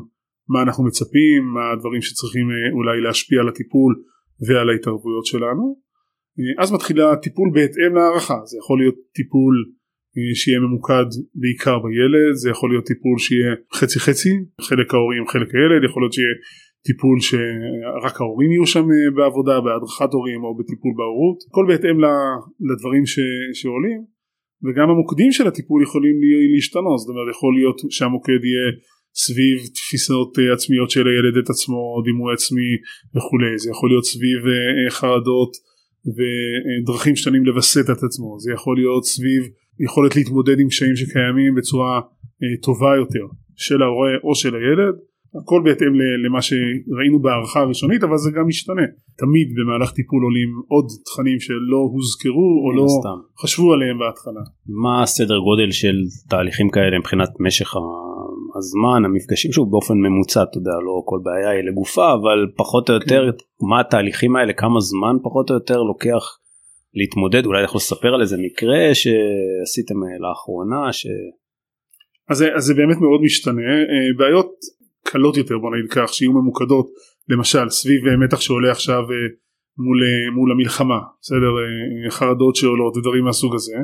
מה 0.49 0.62
אנחנו 0.62 0.85
מצפים 0.85 1.43
מה 1.54 1.73
הדברים 1.73 2.02
שצריכים 2.02 2.47
אה, 2.50 2.73
אולי 2.73 3.00
להשפיע 3.00 3.40
על 3.40 3.49
הטיפול 3.49 3.93
ועל 4.47 4.71
ההתערבויות 4.71 5.26
שלנו. 5.26 5.64
אה, 6.38 6.62
אז 6.62 6.73
מתחיל 6.73 7.00
הטיפול 7.00 7.49
בהתאם 7.54 7.95
להערכה. 7.95 8.38
זה 8.45 8.59
יכול 8.59 8.78
להיות 8.81 8.95
טיפול 9.14 9.54
שיהיה 10.35 10.61
ממוקד 10.61 11.09
בעיקר 11.35 11.78
בילד 11.78 12.35
זה 12.35 12.50
יכול 12.50 12.71
להיות 12.71 12.87
טיפול 12.87 13.19
שיהיה 13.19 13.54
חצי 13.75 13.99
חצי 14.00 14.33
חלק 14.61 14.95
ההורים 14.95 15.26
חלק 15.33 15.49
הילד 15.54 15.85
יכול 15.88 16.02
להיות 16.02 16.12
שיהיה 16.12 16.35
טיפול 16.87 17.17
שרק 17.29 18.17
ההורים 18.21 18.50
יהיו 18.53 18.67
שם 18.75 18.87
אה, 18.95 19.11
בעבודה 19.17 19.61
בהדרכת 19.64 20.11
הורים 20.17 20.41
או 20.45 20.50
בטיפול 20.59 20.93
בהורות. 20.99 21.38
הכל 21.49 21.64
בהתאם 21.69 21.97
לדברים 22.71 23.05
ש, 23.12 23.14
שעולים. 23.59 24.00
וגם 24.64 24.88
המוקדים 24.91 25.31
של 25.37 25.47
הטיפול 25.50 25.83
יכולים 25.83 26.17
לי- 26.23 26.49
להשתנות. 26.55 26.99
זאת 27.00 27.09
אומרת 27.11 27.29
יכול 27.37 27.53
להיות 27.59 27.79
שהמוקד 27.97 28.41
יהיה 28.49 28.69
סביב 29.25 29.57
תפיסות 29.76 30.31
אה, 30.38 30.53
עצמיות 30.57 30.91
של 30.95 31.05
הילד 31.11 31.35
את 31.43 31.49
עצמו 31.50 31.81
דימוי 32.07 32.31
עצמי 32.38 32.71
וכולי. 33.14 33.53
זה 33.62 33.71
יכול 33.71 33.88
להיות 33.91 34.05
סביב 34.12 34.41
אה, 34.53 34.91
חרדות 34.99 35.53
ודרכים 36.17 37.17
שונים 37.17 37.45
לווסת 37.49 37.87
את 37.95 38.03
עצמו. 38.07 38.31
זה 38.45 38.53
יכול 38.53 38.75
להיות 38.81 39.05
סביב 39.14 39.43
יכולת 39.87 40.17
להתמודד 40.17 40.61
עם 40.61 40.69
קשיים 40.69 40.97
שקיימים 40.97 41.55
בצורה 41.59 42.00
טובה 42.62 42.93
יותר 43.03 43.26
של 43.57 43.83
ההורה 43.83 44.12
או 44.25 44.35
של 44.35 44.55
הילד 44.55 44.95
הכל 45.43 45.61
בהתאם 45.64 45.93
למה 46.25 46.43
שראינו 46.43 47.19
בהערכה 47.23 47.61
הראשונית 47.61 48.03
אבל 48.05 48.17
זה 48.17 48.31
גם 48.37 48.47
משתנה. 48.49 48.87
תמיד 49.23 49.49
במהלך 49.57 49.91
טיפול 49.93 50.23
עולים 50.23 50.50
עוד 50.69 50.87
תכנים 51.07 51.41
שלא 51.41 51.81
הוזכרו 51.93 52.50
או 52.64 52.73
לא 52.76 52.85
הסתם. 52.85 53.19
חשבו 53.43 53.73
עליהם 53.73 53.99
בהתחלה. 53.99 54.43
מה 54.83 55.03
הסדר 55.03 55.38
גודל 55.38 55.71
של 55.71 55.97
תהליכים 56.31 56.71
כאלה 56.71 56.99
מבחינת 56.99 57.29
משך 57.41 57.75
הזמן 58.59 59.05
המפגשים? 59.05 59.53
שוב 59.53 59.71
באופן 59.71 59.95
ממוצע 59.95 60.43
אתה 60.43 60.59
יודע 60.59 60.76
לא 60.87 61.03
כל 61.05 61.21
בעיה 61.25 61.50
היא 61.50 61.64
לגופה 61.69 62.12
אבל 62.12 62.38
פחות 62.57 62.91
או 62.91 62.95
יותר 62.95 63.23
כן. 63.31 63.67
מה 63.71 63.81
התהליכים 63.81 64.37
האלה 64.37 64.53
כמה 64.53 64.81
זמן 64.81 65.17
פחות 65.25 65.50
או 65.50 65.55
יותר 65.55 65.83
לוקח 65.83 66.25
להתמודד? 66.95 67.47
אולי 67.47 67.64
יכול 67.64 67.79
לספר 67.79 68.14
על 68.14 68.21
איזה 68.21 68.37
מקרה 68.47 68.95
שעשיתם 68.95 69.99
אה, 70.05 70.29
לאחרונה 70.29 70.93
ש... 70.93 71.07
אז, 72.31 72.45
אז 72.57 72.64
זה 72.64 72.75
באמת 72.75 72.97
מאוד 72.97 73.21
משתנה. 73.25 73.62
אה, 73.62 74.19
בעיות 74.19 74.50
קלות 75.09 75.37
יותר 75.37 75.59
בוא 75.59 75.71
נגיד 75.77 75.91
כך 75.91 76.15
שיהיו 76.15 76.33
ממוקדות 76.33 76.87
למשל 77.29 77.69
סביב 77.71 78.01
מתח 78.25 78.41
שעולה 78.41 78.71
עכשיו 78.71 79.03
מול, 79.79 79.99
מול 80.37 80.53
המלחמה 80.53 81.01
בסדר 81.21 81.53
חרדות 82.11 82.57
שעולות 82.57 82.97
ודברים 82.97 83.25
מהסוג 83.25 83.55
הזה 83.55 83.77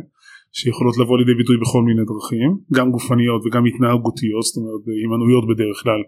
שיכולות 0.53 0.99
לבוא 0.99 1.19
לידי 1.19 1.35
ביטוי 1.35 1.57
בכל 1.62 1.83
מיני 1.83 2.05
דרכים 2.11 2.50
גם 2.77 2.91
גופניות 2.91 3.43
וגם 3.47 3.65
התנהגותיות 3.67 4.43
זאת 4.43 4.57
אומרת 4.57 4.83
הימנעויות 4.99 5.45
בדרך 5.50 5.77
כלל 5.83 6.00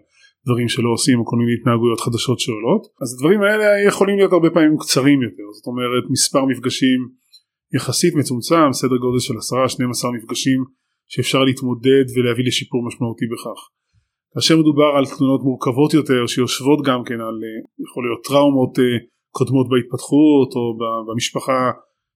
דברים 0.45 0.67
שלא 0.67 0.89
עושים 0.95 1.19
או 1.19 1.25
כל 1.25 1.37
מיני 1.41 1.53
התנהגויות 1.59 1.99
חדשות 2.05 2.39
שעולות 2.39 2.83
אז 3.01 3.13
הדברים 3.13 3.41
האלה 3.41 3.67
יכולים 3.87 4.15
להיות 4.17 4.33
הרבה 4.33 4.49
פעמים 4.49 4.77
קצרים 4.83 5.19
יותר 5.27 5.47
זאת 5.57 5.67
אומרת 5.67 6.03
מספר 6.15 6.45
מפגשים 6.45 6.99
יחסית 7.75 8.13
מצומצם 8.15 8.67
סדר 8.71 8.97
גודל 9.03 9.19
של 9.19 9.33
10-12 9.33 9.37
מפגשים 10.15 10.59
שאפשר 11.07 11.41
להתמודד 11.47 12.05
ולהביא 12.15 12.45
לשיפור 12.47 12.87
משמעותי 12.87 13.25
בכך. 13.33 13.59
כאשר 14.33 14.57
מדובר 14.57 14.89
על 14.97 15.05
תלונות 15.05 15.41
מורכבות 15.43 15.93
יותר 15.93 16.25
שיושבות 16.27 16.79
גם 16.89 17.03
כן 17.07 17.19
על 17.27 17.37
יכול 17.85 18.03
להיות 18.05 18.21
טראומות 18.27 18.79
אה, 18.79 18.83
קודמות 19.37 19.67
בהתפתחות 19.69 20.49
או 20.55 20.63
במשפחה 21.07 21.61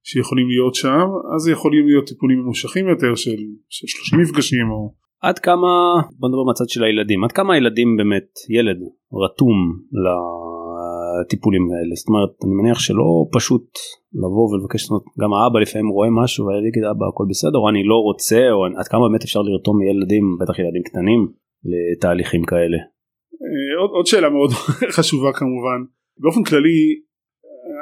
שיכולים 0.04 0.48
להיות 0.54 0.76
שם 0.76 1.08
אז 1.36 1.48
יכולים 1.48 1.88
להיות 1.88 2.06
טיפולים 2.08 2.40
ממושכים 2.40 2.88
יותר 2.88 3.16
של, 3.16 3.40
של 3.70 3.88
30 3.88 4.20
מפגשים 4.20 4.68
או 4.72 4.94
עד 5.22 5.40
כמה 5.40 5.72
בוא 6.20 6.30
נדבר 6.30 6.44
מהצד 6.48 6.70
של 6.74 6.84
הילדים 6.84 7.24
עד 7.24 7.32
כמה 7.32 7.54
הילדים 7.54 7.98
באמת 7.98 8.30
ילד 8.50 8.80
רתום 9.24 9.58
לטיפולים 10.04 11.62
האלה? 11.72 11.94
זאת 12.00 12.08
אומרת 12.10 12.34
אני 12.44 12.54
מניח 12.60 12.80
שלא 12.80 13.08
פשוט 13.36 13.68
לבוא 14.14 14.46
ולבקש 14.50 14.82
זאת. 14.86 15.04
גם 15.22 15.34
האבא 15.34 15.60
לפעמים 15.60 15.88
רואה 15.96 16.10
משהו 16.24 16.46
והילד 16.46 16.66
יגיד 16.70 16.84
אבא 16.84 17.06
הכל 17.10 17.26
בסדר 17.30 17.60
או 17.60 17.70
אני 17.70 17.84
לא 17.92 17.98
רוצה 18.08 18.42
או 18.52 18.66
עד 18.80 18.88
כמה 18.92 19.02
באמת 19.08 19.24
אפשר 19.24 19.42
לרתום 19.42 19.76
ילדים 19.82 20.26
בטח 20.42 20.60
ילדים 20.60 20.84
קטנים 20.90 21.22
לתהליכים 21.66 22.46
כאלה. 22.46 22.78
אה, 22.78 23.80
עוד, 23.82 23.90
עוד 23.90 24.06
שאלה 24.06 24.30
מאוד 24.30 24.52
חשובה 24.96 25.34
כמובן. 25.34 25.80
באופן 26.18 26.44
כללי 26.44 27.08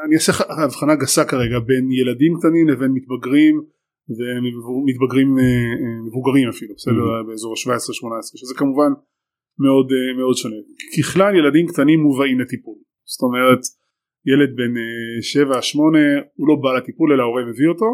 אני 0.06 0.16
אעשה 0.16 0.32
הבחנה 0.64 0.96
גסה 0.96 1.26
כרגע 1.26 1.60
בין 1.60 1.92
ילדים 1.92 2.34
קטנים 2.40 2.68
לבין 2.68 2.92
מתבגרים 2.98 3.56
ומתבגרים 4.18 5.30
אה, 5.40 5.44
אה, 5.82 5.98
מבוגרים 6.08 6.50
אפילו 6.50 6.74
בסדר? 6.76 6.94
Mm-hmm. 6.94 7.28
באזור 7.28 7.54
ה-17-18 7.54 8.40
שזה 8.40 8.56
כמובן 8.58 8.92
מאוד 9.60 9.88
מאוד 10.20 10.36
שונה. 10.36 10.56
ככלל 10.98 11.36
ילדים 11.36 11.66
קטנים 11.68 12.00
מובאים 12.00 12.40
לטיפול. 12.40 12.78
זאת 13.12 13.22
אומרת 13.28 13.62
ילד 14.30 14.52
בן 14.60 14.74
7-8 15.44 15.78
הוא 16.36 16.48
לא 16.50 16.56
בא 16.64 16.78
לטיפול 16.78 17.14
אלא 17.14 17.22
ההורה 17.24 17.44
מביא 17.50 17.68
אותו 17.68 17.90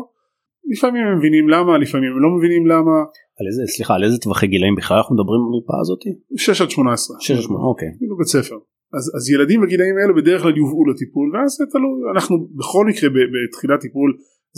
לפעמים 0.73 1.03
הם 1.07 1.17
מבינים 1.17 1.49
למה 1.49 1.77
לפעמים 1.77 2.11
הם 2.11 2.21
לא 2.21 2.29
מבינים 2.37 2.67
למה. 2.67 2.95
על 3.39 3.45
איזה 3.47 3.61
סליחה 3.73 3.93
על 3.95 4.03
איזה 4.03 4.17
טווחי 4.17 4.47
גילאים 4.47 4.75
בכלל 4.75 4.97
אנחנו 4.97 5.15
מדברים 5.15 5.39
במרפאה 5.45 5.79
הזאת? 5.83 6.01
6 6.37 6.61
עד 6.61 6.69
18 6.69 7.17
6 7.19 7.31
עד 7.31 7.41
18 7.41 7.69
אוקיי. 7.69 7.91
כאילו 7.97 8.17
בית 8.17 8.27
ספר. 8.27 8.57
אז, 8.97 9.03
אז 9.15 9.23
ילדים 9.33 9.61
בגילאים 9.61 9.95
האלו 9.97 10.13
בדרך 10.15 10.41
כלל 10.41 10.57
יובאו 10.57 10.85
לטיפול 10.89 11.27
ואז 11.33 11.49
זה 11.57 11.65
תלוי 11.73 11.97
אנחנו 12.15 12.33
בכל 12.59 12.83
מקרה 12.89 13.09
בתחילת 13.33 13.79
טיפול 13.79 14.09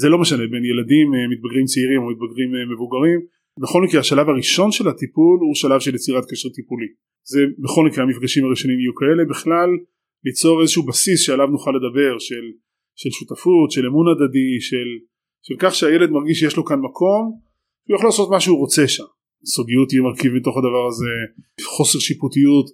זה 0.01 0.09
לא 0.09 0.17
משנה 0.17 0.45
בין 0.53 0.63
ילדים 0.71 1.07
אה, 1.15 1.27
מתבגרים 1.31 1.65
צעירים 1.71 1.99
או 2.01 2.07
מתבגרים 2.11 2.49
אה, 2.55 2.65
מבוגרים 2.73 3.19
בכל 3.63 3.81
מקרה 3.85 3.99
השלב 3.99 4.29
הראשון 4.29 4.71
של 4.71 4.87
הטיפול 4.87 5.37
הוא 5.45 5.55
שלב 5.55 5.79
של 5.79 5.95
יצירת 5.95 6.25
קשר 6.31 6.49
טיפולי. 6.49 6.89
זה 7.31 7.39
בכל 7.63 7.85
מקרה 7.87 8.03
המפגשים 8.03 8.45
הראשונים 8.45 8.79
יהיו 8.79 8.95
כאלה 8.95 9.23
בכלל 9.29 9.69
ליצור 10.25 10.61
איזשהו 10.61 10.83
בסיס 10.85 11.19
שעליו 11.25 11.47
נוכל 11.47 11.71
לדבר 11.71 12.19
של, 12.19 12.45
של 12.95 13.09
שותפות 13.09 13.71
של 13.71 13.85
אמון 13.87 14.07
הדדי 14.11 14.51
של, 14.69 14.87
של 15.47 15.55
כך 15.59 15.75
שהילד 15.75 16.09
מרגיש 16.09 16.39
שיש 16.39 16.57
לו 16.57 16.65
כאן 16.65 16.79
מקום 16.79 17.39
הוא 17.87 17.95
יכול 17.95 18.07
לעשות 18.07 18.29
מה 18.31 18.39
שהוא 18.39 18.57
רוצה 18.57 18.87
שם 18.87 19.03
סודיות 19.45 19.91
היא 19.91 20.01
מרכיב 20.01 20.33
מתוך 20.33 20.57
הדבר 20.57 20.87
הזה 20.87 21.13
חוסר 21.61 21.99
שיפוטיות 21.99 22.65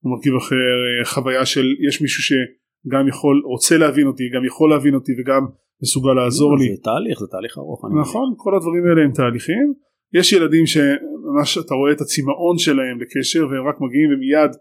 הוא 0.00 0.12
מרכיב 0.16 0.34
אחר 0.36 0.76
אה, 1.00 1.04
חוויה 1.04 1.46
של 1.46 1.66
יש 1.88 2.02
מישהו 2.02 2.22
שגם 2.22 3.08
יכול 3.08 3.42
רוצה 3.44 3.78
להבין 3.78 4.06
אותי 4.06 4.24
גם 4.34 4.44
יכול 4.44 4.70
להבין 4.70 4.94
אותי 4.94 5.12
וגם 5.18 5.42
מסוגל 5.82 6.14
לעזור 6.14 6.58
זה 6.58 6.64
לי. 6.64 6.76
זה 6.76 6.82
תהליך 6.82 7.18
זה 7.20 7.26
תהליך 7.30 7.58
ארוך. 7.58 7.84
נכון 7.84 8.34
כל 8.36 8.52
הדברים 8.56 8.84
האלה 8.86 9.02
הם 9.04 9.12
תהליכים 9.12 9.66
יש 10.14 10.32
ילדים 10.32 10.66
שממש 10.66 11.58
אתה 11.58 11.74
רואה 11.74 11.92
את 11.92 12.00
הצמאון 12.00 12.58
שלהם 12.58 13.00
לקשר 13.00 13.46
והם 13.48 13.64
רק 13.68 13.76
מגיעים 13.80 14.08
ומיד 14.12 14.52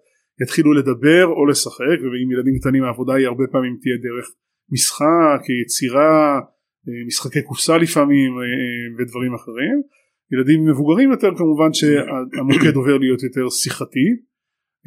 יתחילו 0.41 0.73
לדבר 0.73 1.25
או 1.25 1.45
לשחק 1.45 1.97
ועם 2.01 2.31
ילדים 2.33 2.55
קטנים 2.59 2.83
העבודה 2.83 3.13
היא 3.13 3.27
הרבה 3.27 3.43
פעמים 3.51 3.77
תהיה 3.81 3.97
דרך 4.05 4.27
משחק 4.71 5.41
יצירה 5.61 6.39
משחקי 7.07 7.41
קופסה 7.41 7.77
לפעמים 7.77 8.31
אה, 8.31 8.95
ודברים 8.97 9.33
אחרים. 9.35 9.81
ילדים 10.31 10.65
מבוגרים 10.65 11.11
יותר 11.11 11.29
כמובן 11.37 11.73
שהמוקד 11.73 12.75
עובר 12.75 12.97
להיות 12.97 13.23
יותר 13.23 13.49
שיחתי 13.49 14.07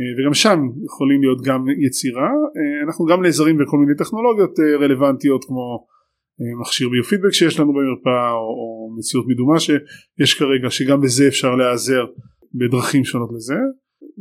אה, 0.00 0.12
וגם 0.16 0.34
שם 0.34 0.58
יכולים 0.84 1.20
להיות 1.20 1.40
גם 1.42 1.64
יצירה. 1.86 2.30
אה, 2.56 2.86
אנחנו 2.86 3.06
גם 3.06 3.22
נעזרים 3.22 3.58
בכל 3.58 3.78
מיני 3.78 3.94
טכנולוגיות 3.96 4.60
אה, 4.60 4.76
רלוונטיות 4.76 5.44
כמו 5.44 5.86
מכשיר 6.60 6.88
ביופידבק 6.88 7.30
שיש 7.32 7.60
לנו 7.60 7.72
במרפאה 7.72 8.30
או, 8.30 8.36
או 8.38 8.96
מציאות 8.98 9.26
מדומה 9.28 9.60
שיש 9.60 10.34
כרגע 10.34 10.70
שגם 10.70 11.00
בזה 11.00 11.28
אפשר 11.28 11.54
להיעזר 11.54 12.04
בדרכים 12.54 13.04
שונות 13.04 13.30
לזה. 13.36 13.54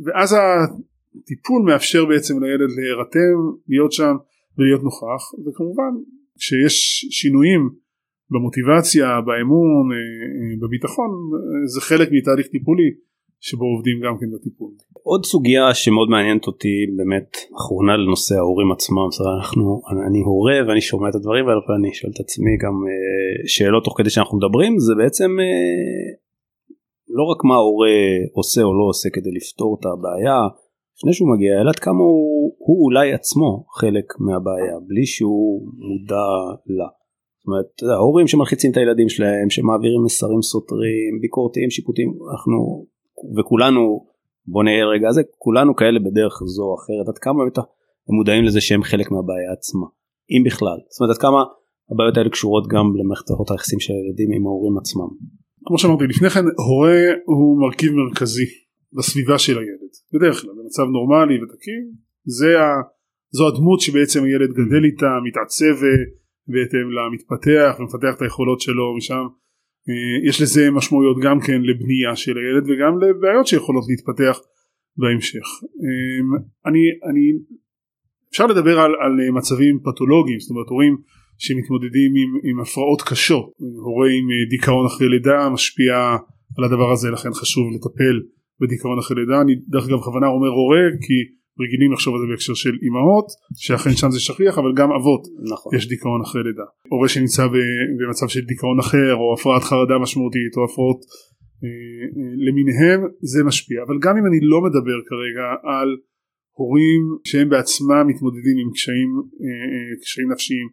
ואז 0.04 0.36
הטיפול 0.36 1.62
מאפשר 1.62 2.04
בעצם 2.04 2.42
לילד 2.42 2.70
להירתם 2.76 3.36
להיות 3.68 3.92
שם 3.92 4.14
ולהיות 4.58 4.82
נוכח. 4.82 5.22
וכמובן 5.46 5.92
כשיש 6.38 7.06
שינויים 7.10 7.62
במוטיבציה 8.30 9.08
באמון 9.26 9.86
בביטחון 10.60 11.10
זה 11.72 11.80
חלק 11.80 12.08
מתהליך 12.12 12.46
טיפולי 12.46 12.90
שבו 13.40 13.64
עובדים 13.72 13.96
גם 14.04 14.14
כן 14.20 14.26
בטיפול. 14.34 14.70
עוד 15.02 15.24
סוגיה 15.24 15.74
שמאוד 15.74 16.08
מעניינת 16.10 16.46
אותי 16.46 16.74
באמת 16.96 17.30
אחרונה 17.58 17.96
לנושא 17.96 18.34
ההורים 18.34 18.72
עצמם 18.72 19.08
אנחנו 19.38 19.82
אני 20.08 20.20
הורה 20.28 20.58
ואני 20.68 20.80
שומע 20.80 21.08
את 21.08 21.14
הדברים 21.14 21.44
האלה 21.48 21.60
ואני 21.68 21.94
שואל 21.94 22.12
את 22.14 22.20
עצמי 22.20 22.52
גם 22.64 22.74
אה, 22.88 23.48
שאלות 23.54 23.84
תוך 23.84 23.94
כדי 23.98 24.10
שאנחנו 24.10 24.38
מדברים 24.38 24.72
זה 24.78 24.92
בעצם 25.00 25.30
אה, 25.40 26.08
לא 27.16 27.24
רק 27.30 27.40
מה 27.48 27.54
ההורה 27.54 27.98
עושה 28.38 28.62
או 28.62 28.72
לא 28.78 28.84
עושה 28.92 29.08
כדי 29.12 29.30
לפתור 29.38 29.70
את 29.80 29.84
הבעיה 29.86 30.38
לפני 30.96 31.12
שהוא 31.16 31.30
מגיע 31.34 31.52
אלא 31.60 31.70
עד 31.72 31.80
כמה 31.86 32.02
הוא, 32.08 32.37
הוא 32.68 32.84
אולי 32.84 33.12
עצמו 33.12 33.64
חלק 33.80 34.06
מהבעיה 34.20 34.76
בלי 34.88 35.06
שהוא 35.06 35.68
מודע 35.88 36.28
לה. 36.66 36.88
זאת 37.38 37.46
אומרת, 37.46 37.70
ההורים 37.96 38.26
שמלחיצים 38.28 38.70
את 38.72 38.76
הילדים 38.76 39.08
שלהם, 39.08 39.50
שמעבירים 39.50 40.04
מסרים 40.04 40.42
סותרים, 40.42 41.12
ביקורתיים, 41.20 41.70
שיפוטיים, 41.70 42.08
אנחנו 42.32 42.86
וכולנו 43.38 44.06
בוא 44.46 44.64
נהיה 44.64 44.86
רגע 44.86 45.12
זה 45.12 45.22
כולנו 45.38 45.76
כאלה 45.76 45.98
בדרך 46.06 46.34
זו 46.46 46.62
או 46.62 46.76
אחרת 46.78 47.08
עד 47.08 47.18
כמה 47.18 47.38
באמת 47.38 47.58
הם 47.58 48.14
מודעים 48.18 48.44
לזה 48.44 48.60
שהם 48.60 48.82
חלק 48.82 49.10
מהבעיה 49.10 49.52
עצמה 49.58 49.86
אם 50.32 50.42
בכלל 50.46 50.78
זאת 50.90 51.00
אומרת 51.00 51.16
עד 51.16 51.20
כמה 51.22 51.40
הבעיות 51.90 52.16
האלה 52.16 52.30
קשורות 52.30 52.64
גם 52.66 52.86
למערכת 52.98 53.50
היחסים 53.50 53.80
של 53.80 53.92
הילדים 53.92 54.30
עם 54.36 54.46
ההורים 54.46 54.78
עצמם. 54.78 55.10
כמו 55.66 55.78
שאמרתי 55.78 56.04
לפני 56.04 56.30
כן 56.30 56.44
הורה 56.66 57.00
הוא 57.24 57.60
מרכיב 57.60 57.92
מרכזי 57.92 58.46
בסביבה 58.96 59.38
של 59.38 59.58
הילד 59.58 59.92
בדרך 60.14 60.40
כלל 60.40 60.50
במצב 60.58 60.82
נורמלי 60.82 61.36
ותקין 61.42 62.07
זה 62.36 62.60
ה... 62.60 62.66
זו 63.30 63.48
הדמות 63.48 63.80
שבעצם 63.80 64.24
הילד 64.24 64.50
גדל 64.50 64.84
איתה 64.84 65.10
מתעצב 65.26 65.76
בהתאם 66.52 66.86
למתפתח 66.96 67.70
ומפתח 67.78 68.12
את 68.16 68.22
היכולות 68.22 68.60
שלו 68.60 68.96
משם 68.96 69.24
אה, 69.88 70.28
יש 70.28 70.42
לזה 70.42 70.70
משמעויות 70.70 71.16
גם 71.22 71.40
כן 71.40 71.60
לבנייה 71.62 72.16
של 72.16 72.36
הילד 72.38 72.64
וגם 72.68 72.92
לבעיות 73.02 73.46
שיכולות 73.46 73.84
להתפתח 73.88 74.40
בהמשך. 74.96 75.46
אה, 75.82 76.20
אני, 76.66 76.82
אני 77.08 77.24
אפשר 78.30 78.46
לדבר 78.46 78.80
על, 78.80 78.92
על 79.04 79.30
מצבים 79.38 79.78
פתולוגיים 79.84 80.40
זאת 80.40 80.50
אומרת 80.50 80.68
הורים 80.68 80.96
שמתמודדים 81.38 82.12
עם, 82.20 82.30
עם 82.50 82.60
הפרעות 82.60 83.02
קשות 83.02 83.46
הורה 83.58 84.08
עם 84.16 84.26
אה, 84.30 84.48
דיכאון 84.50 84.86
אחרי 84.86 85.08
לידה 85.08 85.48
משפיע 85.48 85.94
על 86.58 86.64
הדבר 86.64 86.92
הזה 86.92 87.10
לכן 87.10 87.32
חשוב 87.32 87.64
לטפל 87.74 88.16
בדיכאון 88.60 88.98
אחרי 88.98 89.16
לידה 89.16 89.40
אני 89.40 89.52
דרך 89.68 89.88
אגב 89.88 89.98
בכוונה 89.98 90.26
אומר 90.26 90.48
הורה 90.48 90.84
כי 91.04 91.37
רגילים 91.62 91.92
לחשוב 91.92 92.14
על 92.14 92.20
זה 92.20 92.26
בהקשר 92.30 92.54
של 92.54 92.74
אימהות 92.84 93.28
שאכן 93.56 93.94
שם 94.00 94.10
זה 94.10 94.20
שכיח 94.20 94.58
אבל 94.58 94.72
גם 94.80 94.90
אבות. 94.98 95.22
נכון. 95.52 95.70
יש 95.76 95.88
דיכאון 95.88 96.20
אחרי 96.26 96.42
לידה. 96.48 96.66
הורה 96.92 97.08
שנמצא 97.08 97.44
במצב 97.98 98.28
של 98.28 98.44
דיכאון 98.52 98.78
אחר 98.78 99.14
או 99.20 99.34
הפרעת 99.34 99.62
חרדה 99.62 99.96
משמעותית 100.04 100.52
או 100.56 100.64
הפרעות 100.64 101.00
אה, 101.64 101.68
אה, 102.16 102.32
למיניהם 102.46 103.00
זה 103.32 103.40
משפיע. 103.44 103.78
אבל 103.86 103.96
גם 104.04 104.14
אם 104.18 104.26
אני 104.28 104.40
לא 104.52 104.58
מדבר 104.66 104.98
כרגע 105.08 105.46
על 105.72 105.88
הורים 106.58 107.02
שהם 107.28 107.48
בעצמם 107.48 108.04
מתמודדים 108.10 108.56
עם 108.62 108.70
קשיים, 108.76 109.10
אה, 109.42 110.02
קשיים 110.02 110.28
נפשיים 110.32 110.68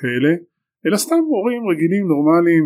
כאלה 0.00 0.32
אלא 0.86 0.96
סתם 0.96 1.20
הורים 1.34 1.62
רגילים 1.72 2.04
נורמליים 2.12 2.64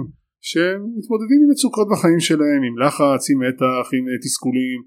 שמתמודדים 0.48 1.38
עם 1.42 1.50
מצוקות 1.52 1.86
בחיים 1.92 2.20
שלהם 2.20 2.62
עם 2.68 2.74
לחץ 2.82 3.22
עם 3.30 3.38
מתח 3.46 3.84
עם 3.94 4.04
תסכולים 4.24 4.80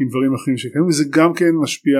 עם 0.00 0.06
דברים 0.08 0.34
אחרים 0.34 0.56
שקיימים 0.56 0.88
וזה 0.88 1.04
גם 1.16 1.30
כן 1.38 1.52
משפיע 1.62 1.98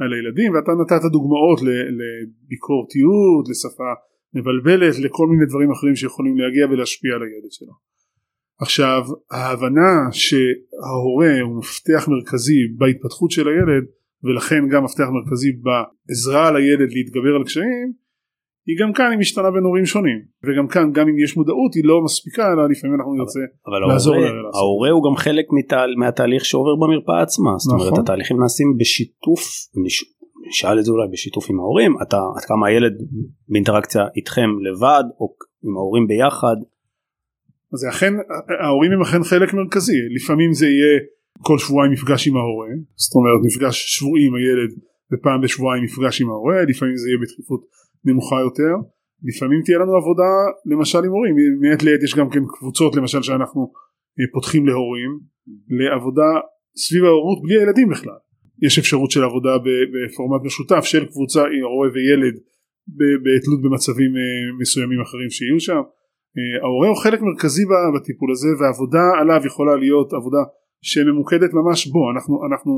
על 0.00 0.12
הילדים 0.12 0.52
ואתה 0.52 0.72
נתת 0.80 1.02
דוגמאות 1.12 1.58
לביקורתיות 1.98 3.44
לשפה 3.50 3.92
מבלבלת 4.36 4.94
לכל 5.04 5.26
מיני 5.30 5.46
דברים 5.50 5.70
אחרים 5.70 5.96
שיכולים 5.96 6.36
להגיע 6.38 6.66
ולהשפיע 6.66 7.14
על 7.14 7.22
הילד 7.22 7.52
שלו. 7.56 7.74
עכשיו 8.60 9.02
ההבנה 9.30 9.92
שההורה 10.12 11.40
הוא 11.40 11.58
מפתח 11.58 12.08
מרכזי 12.08 12.60
בהתפתחות 12.78 13.30
של 13.30 13.48
הילד 13.48 13.84
ולכן 14.24 14.62
גם 14.72 14.84
מפתח 14.84 15.08
מרכזי 15.16 15.52
בעזרה 15.64 16.50
לילד 16.50 16.90
להתגבר 16.96 17.34
על 17.36 17.44
קשיים 17.44 17.92
היא 18.66 18.76
גם 18.80 18.92
כאן 18.92 19.10
היא 19.10 19.18
משתנה 19.18 19.50
בין 19.50 19.64
הורים 19.64 19.86
שונים 19.86 20.18
וגם 20.44 20.66
כאן 20.68 20.92
גם 20.92 21.08
אם 21.08 21.18
יש 21.24 21.36
מודעות 21.36 21.74
היא 21.74 21.84
לא 21.84 22.04
מספיקה 22.04 22.52
אלא 22.52 22.62
לפעמים 22.70 22.96
אנחנו 22.96 23.14
נרצה 23.14 23.40
לעזור 23.88 24.14
לילד. 24.14 24.28
אבל 24.28 24.38
ההורה 24.54 24.90
הוא 24.90 25.02
גם 25.06 25.16
חלק 25.16 25.46
מתהל, 25.58 25.94
מהתהליך 25.96 26.44
שעובר 26.44 26.74
במרפאה 26.82 27.22
עצמה 27.22 27.50
זאת 27.58 27.74
נכון. 27.74 27.86
אומרת 27.86 27.98
התהליכים 28.02 28.36
נעשים 28.40 28.76
בשיתוף 28.80 29.42
נשאל 30.48 30.78
את 30.78 30.84
זה 30.84 30.90
אולי 30.92 31.08
בשיתוף 31.12 31.50
עם 31.50 31.60
ההורים 31.60 31.92
אתה 32.02 32.20
עד 32.36 32.44
כמה 32.44 32.66
הילד 32.66 32.92
באינטראקציה 33.48 34.02
איתכם 34.16 34.50
לבד 34.66 35.04
או 35.20 35.26
עם 35.64 35.76
ההורים 35.76 36.06
ביחד. 36.06 36.56
אז 37.74 37.80
אכן 37.90 38.12
ההורים 38.64 38.92
הם 38.92 39.02
אכן 39.02 39.22
חלק 39.24 39.54
מרכזי 39.54 40.00
לפעמים 40.16 40.52
זה 40.52 40.66
יהיה 40.66 41.00
כל 41.42 41.58
שבועיים 41.58 41.92
מפגש 41.92 42.28
עם 42.28 42.36
ההורה 42.36 42.68
זאת 42.94 43.14
אומרת 43.14 43.40
מפגש 43.46 43.76
שבועי 43.94 44.26
עם 44.26 44.34
הילד 44.34 44.70
ופעם 45.12 45.40
בשבועיים 45.40 45.84
מפגש 45.84 46.20
עם 46.22 46.28
ההורה 46.30 46.56
לפעמים 46.68 46.96
זה 46.96 47.08
יהיה 47.08 47.18
בדחיפות 47.22 47.60
נמוכה 48.06 48.36
יותר. 48.40 48.74
לפעמים 49.28 49.60
תהיה 49.64 49.78
לנו 49.78 49.96
עבודה 49.96 50.30
למשל 50.66 50.98
עם 50.98 51.12
הורים. 51.12 51.34
מעת 51.60 51.82
לעת 51.82 52.02
יש 52.02 52.14
גם 52.14 52.30
כן 52.30 52.42
קבוצות 52.58 52.96
למשל 52.96 53.22
שאנחנו 53.22 53.72
אה, 54.18 54.24
פותחים 54.32 54.66
להורים 54.66 55.20
לעבודה 55.68 56.30
סביב 56.76 57.04
ההורות 57.04 57.42
בלי 57.42 57.54
הילדים 57.60 57.88
בכלל. 57.88 58.18
יש 58.62 58.78
אפשרות 58.78 59.10
של 59.10 59.24
עבודה 59.24 59.54
בפורמט 59.92 60.42
משותף 60.44 60.84
של 60.84 61.06
קבוצה 61.06 61.40
הורה 61.40 61.88
וילד 61.94 62.36
בתלות 63.24 63.60
במצבים 63.62 64.12
אה, 64.16 64.58
מסוימים 64.60 65.00
אחרים 65.00 65.30
שיהיו 65.30 65.60
שם. 65.60 65.82
אה, 66.36 66.62
ההורה 66.62 66.88
הוא 66.88 66.96
חלק 66.96 67.20
מרכזי 67.22 67.64
בטיפול 67.94 68.30
הזה 68.32 68.48
והעבודה 68.58 69.04
עליו 69.20 69.40
יכולה 69.46 69.76
להיות 69.76 70.12
עבודה 70.12 70.42
שממוקדת 70.82 71.50
ממש 71.58 71.86
בו. 71.86 72.10
אנחנו, 72.14 72.34
אנחנו 72.48 72.72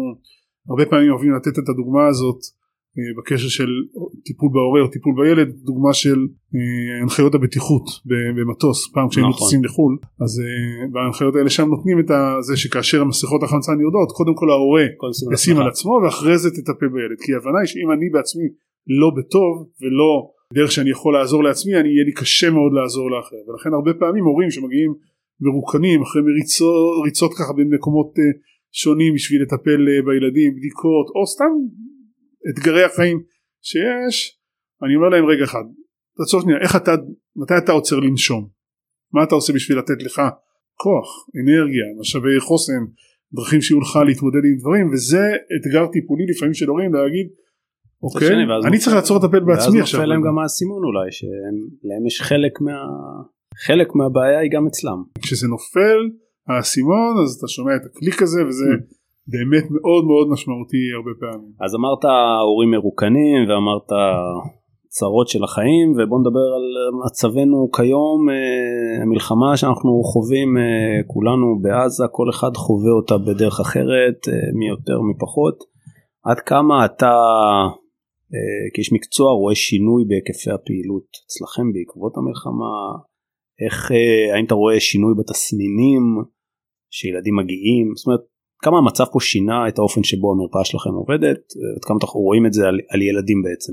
הרבה 0.70 0.84
פעמים 0.90 1.10
אוהבים 1.10 1.32
לתת 1.36 1.58
את 1.58 1.68
הדוגמה 1.68 2.06
הזאת 2.06 2.40
אה, 2.46 2.50
בקשר 3.18 3.48
של 3.48 3.70
טיפול 4.24 4.50
בהורה 4.52 4.80
או 4.80 4.88
טיפול 4.88 5.14
בילד 5.20 5.48
דוגמה 5.68 5.92
של 5.94 6.18
אה, 6.54 7.02
הנחיות 7.02 7.34
הבטיחות 7.34 7.86
במטוס 8.36 8.92
פעם 8.94 9.08
כשהיינו 9.08 9.30
נכון. 9.30 9.48
טסים 9.48 9.64
לחו"ל 9.64 9.96
אז 10.24 10.40
אה, 10.40 10.88
בהנחיות 10.92 11.34
האלה 11.36 11.50
שם 11.50 11.68
נותנים 11.68 11.98
את 12.00 12.10
זה 12.40 12.56
שכאשר 12.56 13.00
המסכות 13.00 13.42
החמצן 13.42 13.80
יורדות 13.80 14.08
קודם 14.18 14.34
כל 14.34 14.50
ההורה 14.50 14.86
ישים 15.32 15.56
על 15.56 15.68
עצמו 15.68 15.92
ואחרי 16.04 16.38
זה 16.38 16.50
תטפל 16.50 16.88
בילד. 16.94 17.18
כי 17.22 17.34
ההבנה 17.34 17.58
היא 17.60 17.66
שאם 17.66 17.90
אני 17.94 18.10
בעצמי 18.14 18.46
לא 19.00 19.08
בטוב 19.16 19.52
ולא 19.82 20.10
דרך 20.54 20.72
שאני 20.72 20.90
יכול 20.90 21.14
לעזור 21.14 21.44
לעצמי 21.44 21.72
אני 21.80 21.88
יהיה 21.88 22.04
לי 22.04 22.12
קשה 22.12 22.50
מאוד 22.50 22.72
לעזור 22.72 23.10
לאחר. 23.10 23.40
ולכן 23.48 23.70
הרבה 23.72 23.92
פעמים 24.00 24.24
הורים 24.24 24.50
שמגיעים 24.50 24.94
מרוקנים 25.40 26.02
אחרי 26.02 26.22
מריצות 27.00 27.32
ככה 27.38 27.52
בין 27.56 27.68
מקומות 27.74 28.10
שונים 28.72 29.14
בשביל 29.14 29.42
לטפל 29.42 29.80
בילדים 30.06 30.50
בדיקות 30.56 31.06
או 31.14 31.26
סתם 31.26 31.52
אתגרי 32.50 32.84
החיים 32.84 33.22
שיש 33.62 34.38
אני 34.82 34.96
אומר 34.96 35.08
להם 35.08 35.24
רגע 35.26 35.44
אחד 35.44 35.64
תעצור 36.16 36.40
שנייה 36.40 36.58
איך 36.58 36.76
אתה 36.76 36.94
מתי 37.36 37.54
אתה 37.58 37.72
עוצר 37.72 37.96
לנשום 37.96 38.48
מה 39.12 39.24
אתה 39.24 39.34
עושה 39.34 39.52
בשביל 39.52 39.78
לתת 39.78 40.02
לך 40.02 40.22
כוח 40.74 41.08
אנרגיה 41.40 41.84
משאבי 42.00 42.40
חוסן 42.40 42.82
דרכים 43.32 43.60
שיהיו 43.60 43.80
לך 43.80 43.98
להתמודד 44.06 44.44
עם 44.44 44.56
דברים 44.60 44.86
וזה 44.92 45.24
אתגר 45.56 45.86
טיפולי 45.92 46.24
לפעמים 46.30 46.54
של 46.54 46.68
הורים 46.68 46.94
להגיד 46.94 47.28
אוקיי 48.02 48.28
אני 48.68 48.78
צריך 48.78 48.96
לעצור 48.96 49.16
לטפל 49.18 49.40
בעצמי 49.40 49.80
עכשיו. 49.80 49.80
ואז 49.80 49.92
נופל 49.92 50.04
להם 50.04 50.22
גם 50.26 50.38
האסימון 50.38 50.82
אולי 50.84 51.12
שלהם 51.12 52.06
יש 52.06 52.22
חלק 52.22 52.60
מה... 52.60 52.76
חלק 53.66 53.88
מהבעיה 53.94 54.38
היא 54.38 54.50
גם 54.50 54.66
אצלם. 54.66 55.00
כשזה 55.22 55.46
נופל 55.48 55.98
האסימון 56.48 57.14
אז 57.22 57.30
אתה 57.38 57.48
שומע 57.48 57.76
את 57.76 57.84
הקליק 57.86 58.22
הזה 58.22 58.40
וזה 58.46 58.64
mm. 58.64 58.97
באמת 59.32 59.66
מאוד 59.76 60.04
מאוד 60.04 60.26
משמעותי 60.32 60.82
הרבה 60.96 61.10
פעמים. 61.20 61.52
אז 61.64 61.70
אמרת 61.74 62.04
הורים 62.44 62.70
מרוקנים 62.70 63.38
ואמרת 63.48 63.88
צרות 64.88 65.28
של 65.28 65.44
החיים 65.44 65.88
ובוא 65.92 66.18
נדבר 66.20 66.48
על 66.56 66.66
מצבנו 67.04 67.70
כיום 67.76 68.30
אה, 68.30 69.02
המלחמה 69.02 69.56
שאנחנו 69.56 70.02
חווים 70.12 70.50
אה, 70.58 70.98
כולנו 71.06 71.46
בעזה 71.62 72.04
כל 72.12 72.28
אחד 72.30 72.52
חווה 72.56 72.92
אותה 72.98 73.16
בדרך 73.26 73.60
אחרת 73.60 74.18
אה, 74.28 74.34
מי 74.58 74.68
יותר 74.68 75.00
מי 75.00 75.14
פחות. 75.20 75.56
עד 76.24 76.40
כמה 76.40 76.84
אתה 76.84 77.12
כאיש 78.74 78.92
מקצוע 78.92 79.32
רואה 79.32 79.54
שינוי 79.54 80.04
בהיקפי 80.08 80.50
הפעילות 80.50 81.08
אצלכם 81.26 81.72
בעקבות 81.72 82.12
המלחמה? 82.16 82.74
איך 83.64 83.90
האם 84.34 84.44
אתה 84.44 84.54
רואה 84.54 84.80
שינוי 84.80 85.12
בתסמינים 85.18 86.02
שילדים 86.90 87.36
מגיעים? 87.36 87.86
זאת 87.96 88.06
אומרת 88.06 88.24
כמה 88.62 88.78
המצב 88.78 89.04
פה 89.12 89.20
שינה 89.20 89.68
את 89.68 89.78
האופן 89.78 90.02
שבו 90.02 90.32
המרפאה 90.32 90.64
שלכם 90.64 90.90
עובדת 90.90 91.40
עד 91.76 91.84
כמה 91.84 91.96
אנחנו 92.02 92.20
רואים 92.20 92.46
את 92.46 92.52
זה 92.52 92.62
על, 92.68 92.78
על 92.92 93.02
ילדים 93.02 93.42
בעצם. 93.42 93.72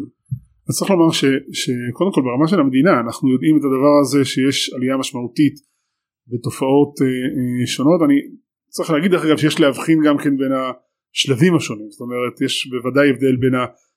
אז 0.69 0.73
צריך 0.77 0.91
לומר 0.91 1.11
ש, 1.11 1.25
שקודם 1.59 2.11
כל 2.11 2.21
ברמה 2.21 2.47
של 2.47 2.59
המדינה 2.59 2.99
אנחנו 2.99 3.31
יודעים 3.33 3.57
את 3.57 3.63
הדבר 3.67 3.93
הזה 4.01 4.25
שיש 4.25 4.73
עלייה 4.75 4.97
משמעותית 4.97 5.55
בתופעות 6.31 6.93
אה, 7.01 7.07
אה, 7.07 7.67
שונות 7.67 8.01
אני 8.05 8.15
צריך 8.69 8.89
להגיד 8.91 9.11
דרך 9.11 9.25
אגב 9.25 9.37
שיש 9.37 9.59
להבחין 9.59 9.99
גם 10.05 10.17
כן 10.17 10.37
בין 10.37 10.51
השלבים 10.61 11.55
השונים 11.55 11.89
זאת 11.89 12.01
אומרת 12.01 12.41
יש 12.41 12.69
בוודאי 12.71 13.09
הבדל 13.09 13.35
בין 13.35 13.53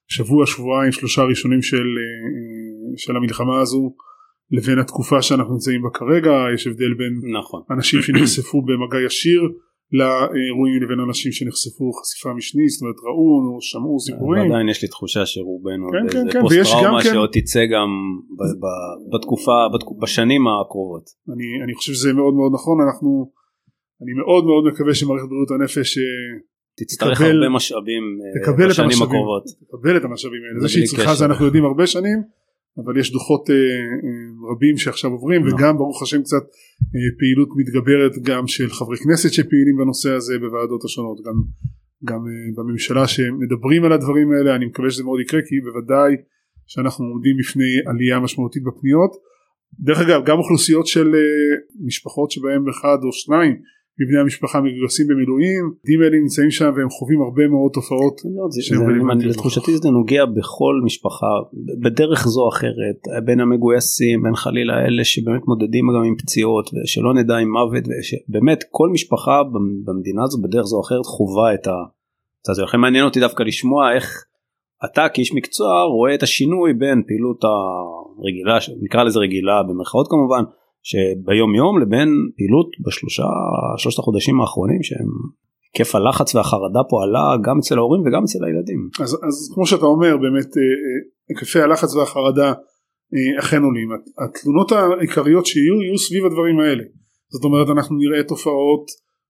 השבוע 0.08 0.46
שבועיים 0.46 0.92
שלושה 0.92 1.22
ראשונים 1.22 1.62
של, 1.62 1.76
אה, 1.76 1.82
אה 1.82 2.96
של 2.96 3.16
המלחמה 3.16 3.60
הזו 3.60 3.94
לבין 4.50 4.78
התקופה 4.78 5.22
שאנחנו 5.22 5.52
נמצאים 5.52 5.82
בה 5.82 5.88
כרגע 5.94 6.32
יש 6.54 6.66
הבדל 6.66 6.94
בין 6.94 7.38
נכון. 7.38 7.62
אנשים 7.70 8.02
שנחשפו 8.02 8.62
במגע 8.62 9.06
ישיר 9.06 9.42
לאירועים 9.92 10.82
לבין 10.82 11.00
אנשים 11.06 11.32
שנחשפו 11.32 11.92
חשיפה 11.92 12.32
משנית 12.38 12.68
זאת 12.68 12.82
אומרת 12.82 13.00
ראו 13.06 13.54
או 13.54 13.60
שמעו 13.60 14.00
סיפורים. 14.00 14.42
ועדיין 14.42 14.68
יש 14.68 14.82
לי 14.82 14.88
תחושה 14.88 15.26
שרובנו 15.26 15.86
כן, 15.92 16.06
כן, 16.12 16.32
כן, 16.32 16.40
פוסט 16.40 16.56
טראומה 16.72 17.02
כן... 17.02 17.12
שעוד 17.12 17.30
תצא 17.32 17.62
גם 17.74 17.90
בתקופה 19.12 19.56
בשנים 20.02 20.42
הקרובות. 20.48 21.06
אני, 21.34 21.64
אני 21.64 21.74
חושב 21.74 21.92
שזה 21.92 22.12
מאוד 22.12 22.34
מאוד 22.34 22.52
נכון 22.54 22.76
אנחנו 22.86 23.10
אני 24.02 24.12
מאוד 24.20 24.44
מאוד 24.44 24.64
מקווה 24.72 24.94
שמערכת 24.94 25.28
בריאות 25.28 25.50
הנפש 25.50 25.98
אה, 25.98 26.04
תצטרך 26.80 27.18
תקבל, 27.18 27.42
הרבה 27.42 27.56
משאבים 27.56 28.04
אה, 28.20 28.42
תקבל 28.42 28.68
בשנים 28.68 29.02
הקרובות. 29.02 29.44
תקבל 29.68 29.96
את 29.96 30.04
המשאבים 30.04 30.40
האלה 30.44 30.60
זה 30.60 30.68
שהיא 30.68 30.86
צריכה 30.86 31.14
זה 31.14 31.24
אנחנו 31.24 31.44
יודעים 31.44 31.64
הרבה 31.64 31.86
שנים 31.86 32.18
אבל 32.84 32.98
יש 33.00 33.12
דוחות 33.12 33.50
אה, 33.50 33.54
אה, 33.54 34.52
רבים 34.52 34.76
שעכשיו 34.76 35.10
עוברים 35.10 35.42
no. 35.42 35.54
וגם 35.54 35.76
ברוך 35.76 36.02
השם 36.02 36.22
קצת 36.22 36.42
אה, 36.94 37.10
פעילות 37.18 37.48
מתגברת 37.56 38.12
גם 38.22 38.46
של 38.46 38.70
חברי 38.70 38.96
כנסת 38.96 39.32
שפעילים 39.32 39.76
בנושא 39.78 40.10
הזה 40.10 40.38
בוועדות 40.38 40.84
השונות 40.84 41.18
גם, 41.26 41.34
גם 42.04 42.18
אה, 42.28 42.50
בממשלה 42.56 43.06
שמדברים 43.06 43.84
על 43.84 43.92
הדברים 43.92 44.32
האלה 44.32 44.54
אני 44.56 44.66
מקווה 44.66 44.90
שזה 44.90 45.04
מאוד 45.04 45.20
יקרה 45.20 45.40
כי 45.48 45.60
בוודאי 45.60 46.12
שאנחנו 46.66 47.04
עומדים 47.04 47.36
בפני 47.40 47.72
עלייה 47.86 48.20
משמעותית 48.20 48.62
בפניות 48.62 49.12
דרך 49.80 49.98
אגב 50.00 50.20
גם 50.26 50.38
אוכלוסיות 50.38 50.86
של 50.86 51.14
אה, 51.14 51.56
משפחות 51.86 52.30
שבהם 52.30 52.68
אחד 52.68 52.98
או 53.04 53.12
שניים 53.12 53.56
מבני 54.00 54.18
המשפחה 54.20 54.60
מגויסים 54.60 55.06
במילואים, 55.08 55.64
האלה 56.02 56.16
נמצאים 56.22 56.50
שם 56.50 56.70
והם 56.76 56.90
חווים 56.90 57.20
הרבה 57.22 57.48
מאוד 57.48 57.70
תופעות. 57.74 58.20
לתחושתי 59.24 59.76
זה 59.76 59.90
נוגע 59.90 60.24
בכל 60.24 60.74
משפחה 60.84 61.26
בדרך 61.84 62.28
זו 62.28 62.40
או 62.40 62.48
אחרת 62.48 62.98
בין 63.24 63.40
המגויסים 63.40 64.22
בין 64.22 64.36
חלילה 64.36 64.74
אלה 64.86 65.04
שבאמת 65.04 65.42
מודדים 65.46 65.84
גם 65.96 66.04
עם 66.04 66.16
פציעות 66.16 66.70
ושלא 66.74 67.14
נדע 67.14 67.36
עם 67.36 67.52
מוות 67.52 67.84
ובאמת 68.28 68.64
כל 68.70 68.88
משפחה 68.92 69.42
במדינה 69.84 70.22
הזו 70.24 70.38
בדרך 70.42 70.64
זו 70.64 70.76
או 70.76 70.82
אחרת 70.82 71.06
חווה 71.06 71.54
את 71.54 71.66
ה... 71.66 71.76
זה 72.56 72.62
לכן 72.62 72.80
מעניין 72.80 73.04
אותי 73.04 73.20
דווקא 73.20 73.42
לשמוע 73.42 73.94
איך 73.94 74.24
אתה 74.84 75.08
כאיש 75.14 75.34
מקצוע 75.34 75.82
רואה 75.82 76.14
את 76.14 76.22
השינוי 76.22 76.72
בין 76.74 77.02
פעילות 77.06 77.44
הרגילה 77.44 78.58
נקרא 78.82 79.02
לזה 79.02 79.18
רגילה 79.18 79.62
במרכאות 79.62 80.06
כמובן 80.10 80.42
שביום 80.82 81.54
יום 81.54 81.80
לבין 81.82 82.08
פעילות 82.36 82.68
בשלושה 82.86 83.22
שלושת 83.78 83.98
החודשים 83.98 84.40
האחרונים 84.40 84.82
שהם 84.82 85.10
כיף 85.74 85.94
הלחץ 85.94 86.34
והחרדה 86.34 86.82
פה 86.90 86.96
עלה 87.04 87.26
גם 87.44 87.58
אצל 87.58 87.78
ההורים 87.78 88.00
וגם 88.02 88.22
אצל 88.24 88.44
הילדים. 88.44 88.80
אז, 89.02 89.10
אז 89.28 89.50
כמו 89.54 89.66
שאתה 89.66 89.86
אומר 89.86 90.16
באמת 90.16 90.50
אה, 90.56 90.62
אה, 90.62 91.00
היקפי 91.28 91.60
הלחץ 91.60 91.94
והחרדה 91.94 92.48
אה, 93.14 93.38
אכן 93.40 93.62
עולים. 93.62 93.88
התלונות 94.24 94.72
העיקריות 94.72 95.46
שיהיו 95.46 95.82
יהיו 95.82 95.98
סביב 95.98 96.24
הדברים 96.26 96.60
האלה. 96.60 96.84
זאת 97.32 97.44
אומרת 97.44 97.68
אנחנו 97.76 97.96
נראה 97.96 98.22
תופעות 98.22 98.86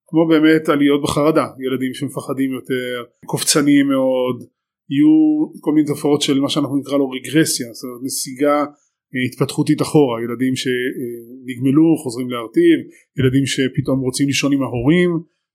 כמו 0.08 0.28
באמת 0.28 0.68
עליות 0.68 1.02
בחרדה. 1.02 1.46
ילדים 1.66 1.94
שמפחדים 1.94 2.50
יותר 2.52 3.04
קופצניים 3.26 3.86
מאוד 3.88 4.38
יהיו 4.90 5.14
כל 5.60 5.72
מיני 5.74 5.86
תופעות 5.86 6.22
של 6.22 6.40
מה 6.40 6.48
שאנחנו 6.48 6.76
נקרא 6.76 6.96
לו 6.98 7.10
רגרסיה. 7.10 7.66
זאת 7.72 7.84
אומרת 7.84 8.00
נסיגה 8.04 8.64
התפתחותית 9.26 9.82
אחורה 9.82 10.22
ילדים 10.24 10.54
שנגמלו 10.56 11.96
חוזרים 12.02 12.30
להרטיב 12.30 12.78
ילדים 13.18 13.46
שפתאום 13.46 14.00
רוצים 14.00 14.26
לישון 14.26 14.52
עם 14.52 14.62
ההורים 14.62 15.10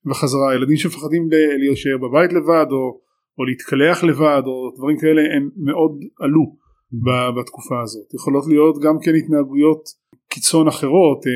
וחזרה 0.05 0.55
ילדים 0.55 0.77
שמפחדים 0.77 1.29
להישאר 1.59 1.97
בבית 1.97 2.33
לבד 2.33 2.69
או, 2.71 2.83
או 3.37 3.45
להתקלח 3.45 4.03
לבד 4.03 4.41
או 4.45 4.73
דברים 4.77 4.97
כאלה 4.97 5.21
הם 5.35 5.49
מאוד 5.67 5.91
עלו 6.19 6.43
בתקופה 7.37 7.81
הזאת. 7.83 8.13
יכולות 8.13 8.43
להיות 8.47 8.75
גם 8.83 8.95
כן 9.03 9.15
התנהגויות 9.15 9.83
קיצון 10.29 10.67
אחרות 10.67 11.27
אה, 11.27 11.31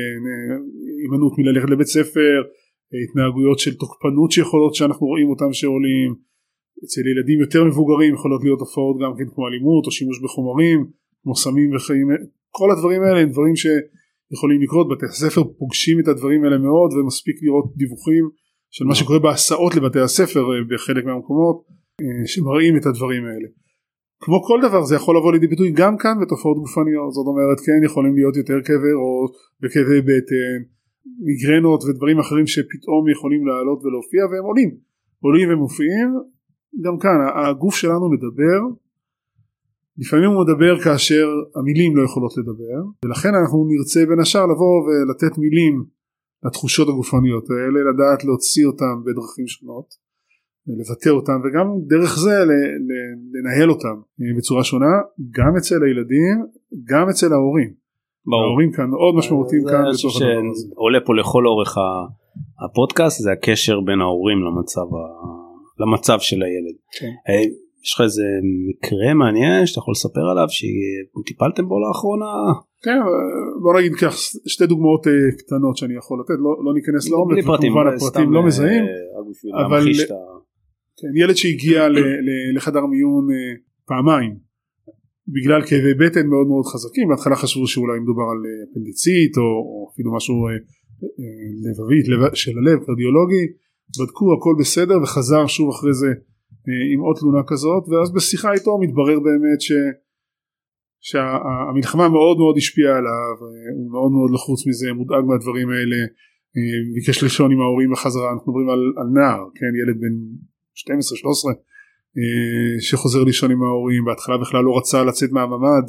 הימנעות 1.02 1.38
מללכת 1.38 1.70
לבית 1.70 1.86
ספר 1.86 2.34
התנהגויות 3.08 3.58
של 3.58 3.74
תוקפנות 3.74 4.30
שיכולות 4.32 4.74
שאנחנו 4.74 5.06
רואים 5.06 5.28
אותם 5.30 5.52
שעולים. 5.52 6.28
אצל 6.84 7.00
ילדים 7.12 7.40
יותר 7.40 7.64
מבוגרים 7.64 8.14
יכולות 8.14 8.44
להיות 8.44 8.58
תופעות 8.58 8.96
גם 9.02 9.12
כן 9.18 9.24
כמו 9.34 9.48
אלימות 9.48 9.86
או 9.86 9.90
שימוש 9.90 10.22
בחומרים 10.24 10.86
כמו 11.28 11.36
סמים 11.36 11.70
וחיים 11.74 12.08
כל 12.58 12.68
הדברים 12.70 13.02
האלה 13.02 13.20
הם 13.20 13.28
דברים 13.34 13.56
שיכולים 13.56 14.60
לקרות. 14.62 14.86
בתי 14.92 15.06
הספר 15.06 15.42
פוגשים 15.58 16.00
את 16.00 16.08
הדברים 16.08 16.44
האלה 16.44 16.58
מאוד 16.58 16.90
ומספיק 16.92 17.36
לראות 17.42 17.66
דיווחים 17.76 18.24
של 18.70 18.84
מה 18.84 18.94
שקורה 18.94 19.18
בהסעות 19.18 19.74
לבתי 19.76 20.00
הספר 20.00 20.40
אה, 20.40 20.60
בחלק 20.70 21.04
מהמקומות 21.04 21.56
אה, 22.00 22.26
שמראים 22.32 22.76
את 22.76 22.86
הדברים 22.86 23.22
האלה. 23.28 23.48
כמו 24.24 24.42
כל 24.48 24.58
דבר 24.66 24.82
זה 24.88 24.94
יכול 24.94 25.16
לבוא 25.16 25.32
לידי 25.32 25.46
ביטוי 25.46 25.70
גם 25.80 25.96
כאן 26.02 26.14
בתופעות 26.20 26.56
גופניות. 26.58 27.12
זאת 27.16 27.26
אומרת 27.30 27.58
כן 27.66 27.80
יכולים 27.88 28.14
להיות 28.18 28.36
יותר 28.36 28.58
כאבי 28.66 28.92
ראש 29.02 29.30
וכאבי 29.62 30.00
בטן 30.08 30.58
מיגרנות 31.26 31.80
ודברים 31.84 32.18
אחרים 32.18 32.46
שפתאום 32.46 33.02
יכולים 33.14 33.42
לעלות 33.48 33.78
ולהופיע 33.84 34.22
והם 34.26 34.44
עולים. 34.50 34.70
עולים 35.24 35.48
ומופיעים. 35.50 36.10
גם 36.84 36.98
כאן 37.02 37.16
הגוף 37.34 37.74
שלנו 37.74 38.06
מדבר 38.14 38.60
לפעמים 39.98 40.30
הוא 40.30 40.44
מדבר 40.44 40.80
כאשר 40.84 41.26
המילים 41.56 41.96
לא 41.96 42.02
יכולות 42.02 42.32
לדבר 42.38 42.78
ולכן 43.04 43.32
אנחנו 43.40 43.58
נרצה 43.72 44.00
בין 44.08 44.20
השאר 44.20 44.46
לבוא 44.52 44.76
ולתת 44.86 45.38
מילים 45.38 45.84
לתחושות 46.44 46.88
הגופניות 46.88 47.50
האלה 47.50 47.78
לדעת 47.90 48.24
להוציא 48.24 48.66
אותם 48.66 48.94
בדרכים 49.04 49.46
שונות 49.46 50.08
לבטא 50.66 51.08
אותם 51.08 51.38
וגם 51.44 51.66
דרך 51.86 52.18
זה 52.18 52.36
לנהל 53.34 53.70
אותם 53.70 53.96
בצורה 54.38 54.64
שונה 54.64 54.94
גם 55.30 55.56
אצל 55.58 55.82
הילדים 55.84 56.36
גם 56.90 57.08
אצל 57.08 57.32
ההורים 57.32 57.70
ברור. 58.26 58.42
ההורים 58.42 58.72
כאן 58.72 58.90
מאוד 58.90 59.14
משמעותיים 59.14 59.62
כאן 59.70 59.82
בתוך 59.92 60.16
הדבר 60.16 60.50
הזה. 60.50 60.68
עולה 60.74 60.98
פה 61.06 61.14
לכל 61.14 61.46
אורך 61.46 61.74
הפודקאסט 62.64 63.22
זה 63.22 63.32
הקשר 63.32 63.80
בין 63.80 64.00
ההורים 64.00 64.38
למצב, 64.46 64.80
ה... 64.80 65.00
למצב 65.80 66.18
של 66.20 66.42
הילד. 66.42 66.76
כן. 66.98 67.12
אה, 67.88 67.90
יש 67.90 67.94
לך 67.94 68.00
איזה 68.00 68.22
מקרה 68.68 69.14
מעניין 69.14 69.66
שאתה 69.66 69.78
יכול 69.78 69.92
לספר 69.92 70.24
עליו 70.32 70.48
שטיפלתם 70.48 71.68
בו 71.68 71.76
לאחרונה? 71.80 72.32
כן 72.84 72.98
בוא 73.62 73.78
נגיד 73.78 73.94
כך 73.94 74.12
שתי 74.46 74.66
דוגמאות 74.66 75.06
אה, 75.06 75.12
קטנות 75.38 75.76
שאני 75.76 75.94
יכול 75.96 76.20
לתת 76.20 76.38
לא, 76.44 76.64
לא 76.64 76.74
ניכנס 76.74 77.10
לעומק 77.10 77.38
וכמובן 77.38 77.86
הפרטים 77.96 78.32
לא 78.32 78.46
מזהים 78.46 78.84
אה, 78.84 79.66
אבל 79.66 79.82
כן, 81.00 81.22
ילד 81.22 81.36
שהגיע 81.36 81.88
לחדר 82.56 82.86
מיון 82.86 83.26
פעמיים 83.86 84.48
בגלל 85.34 85.60
כאבי 85.68 85.94
בטן 86.00 86.26
מאוד 86.26 86.46
מאוד 86.46 86.66
חזקים 86.72 87.08
בהתחלה 87.08 87.36
חשבו 87.36 87.66
שאולי 87.66 88.00
מדובר 88.00 88.26
על 88.32 88.40
אה, 88.48 88.64
אפנדיצית 88.66 89.36
או, 89.36 89.42
או 89.42 89.90
אפילו 89.92 90.16
משהו 90.16 90.34
אה, 90.46 90.52
אה, 91.20 91.48
לבבית 91.64 92.06
לב, 92.08 92.34
של 92.34 92.54
הלב 92.58 92.78
קרדיולוגי 92.86 93.44
בדקו 93.98 94.26
הכל 94.34 94.54
בסדר 94.60 95.02
וחזר 95.02 95.46
שוב 95.46 95.68
אחרי 95.70 95.94
זה 95.94 96.10
עם 96.92 97.00
עוד 97.00 97.16
תלונה 97.20 97.42
כזאת 97.46 97.84
ואז 97.88 98.12
בשיחה 98.14 98.52
איתו 98.52 98.78
מתברר 98.78 99.18
באמת 99.20 99.60
ש, 99.60 99.72
שהמלחמה 101.00 102.08
מאוד 102.08 102.36
מאוד 102.38 102.56
השפיעה 102.56 102.96
עליו 102.98 103.34
הוא 103.76 103.92
מאוד 103.92 104.10
מאוד 104.12 104.30
לחוץ 104.34 104.66
מזה 104.66 104.92
מודאג 104.92 105.24
מהדברים 105.24 105.68
האלה 105.70 105.96
ביקש 106.94 107.22
לישון 107.22 107.52
עם 107.52 107.60
ההורים 107.60 107.90
בחזרה 107.92 108.32
אנחנו 108.32 108.52
מדברים 108.52 108.68
על, 108.68 108.82
על 109.00 109.08
נער 109.14 109.44
כן 109.54 109.72
ילד 109.80 109.96
בן 110.00 110.14
12-13 110.78 110.88
אה, 112.18 112.80
שחוזר 112.80 113.24
לישון 113.24 113.50
עם 113.50 113.62
ההורים 113.62 114.04
בהתחלה 114.04 114.38
בכלל 114.38 114.64
לא 114.64 114.78
רצה 114.78 115.04
לצאת 115.04 115.30
מהממ"ד 115.32 115.86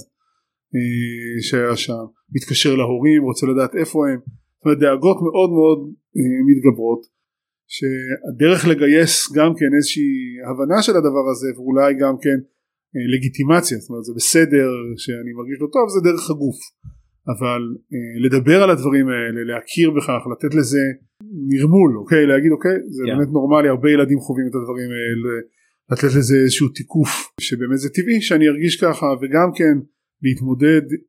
אה, 0.76 1.42
שהיה 1.42 1.76
שם 1.76 2.04
מתקשר 2.36 2.76
להורים 2.76 3.24
רוצה 3.24 3.48
לדעת 3.48 3.76
איפה 3.76 4.00
הם 4.10 4.20
זאת 4.58 4.66
אומרת 4.66 4.80
דאגות 4.80 5.18
מאוד 5.22 5.50
מאוד 5.50 5.80
אה, 6.18 6.40
מתגברות 6.50 7.19
שהדרך 7.76 8.68
לגייס 8.68 9.32
גם 9.38 9.52
כן 9.60 9.72
איזושהי 9.78 10.12
הבנה 10.48 10.82
של 10.82 10.96
הדבר 10.98 11.26
הזה 11.32 11.48
ואולי 11.56 11.94
גם 12.04 12.16
כן 12.24 12.38
לגיטימציה 13.14 13.78
זאת 13.78 13.90
אומרת 13.90 14.04
זה 14.04 14.14
בסדר 14.20 14.70
שאני 15.04 15.32
מרגיש 15.38 15.58
לא 15.64 15.68
טוב 15.76 15.86
זה 15.96 16.00
דרך 16.10 16.30
הגוף 16.30 16.60
אבל 17.34 17.62
לדבר 18.26 18.64
על 18.64 18.70
הדברים 18.70 19.08
האלה 19.08 19.42
להכיר 19.50 19.92
בכך 19.98 20.22
לתת 20.32 20.56
לזה 20.60 20.84
נרמול 21.52 21.92
אוקיי 22.02 22.26
להגיד 22.26 22.52
אוקיי 22.52 22.78
זה 22.96 23.04
yeah. 23.04 23.08
כן. 23.08 23.18
באמת 23.18 23.30
נורמלי 23.38 23.70
הרבה 23.70 23.90
ילדים 23.92 24.20
חווים 24.20 24.48
את 24.50 24.56
הדברים 24.56 24.90
האלה 24.98 25.34
לתת 25.92 26.12
לזה 26.18 26.36
איזשהו 26.44 26.68
תיקוף 26.70 27.12
שבאמת 27.42 27.78
זה 27.78 27.90
טבעי 27.90 28.22
שאני 28.22 28.48
ארגיש 28.48 28.82
ככה 28.84 29.06
וגם 29.22 29.50
כן 29.56 29.76
להתמודד 30.24 30.86
עם 30.92 31.00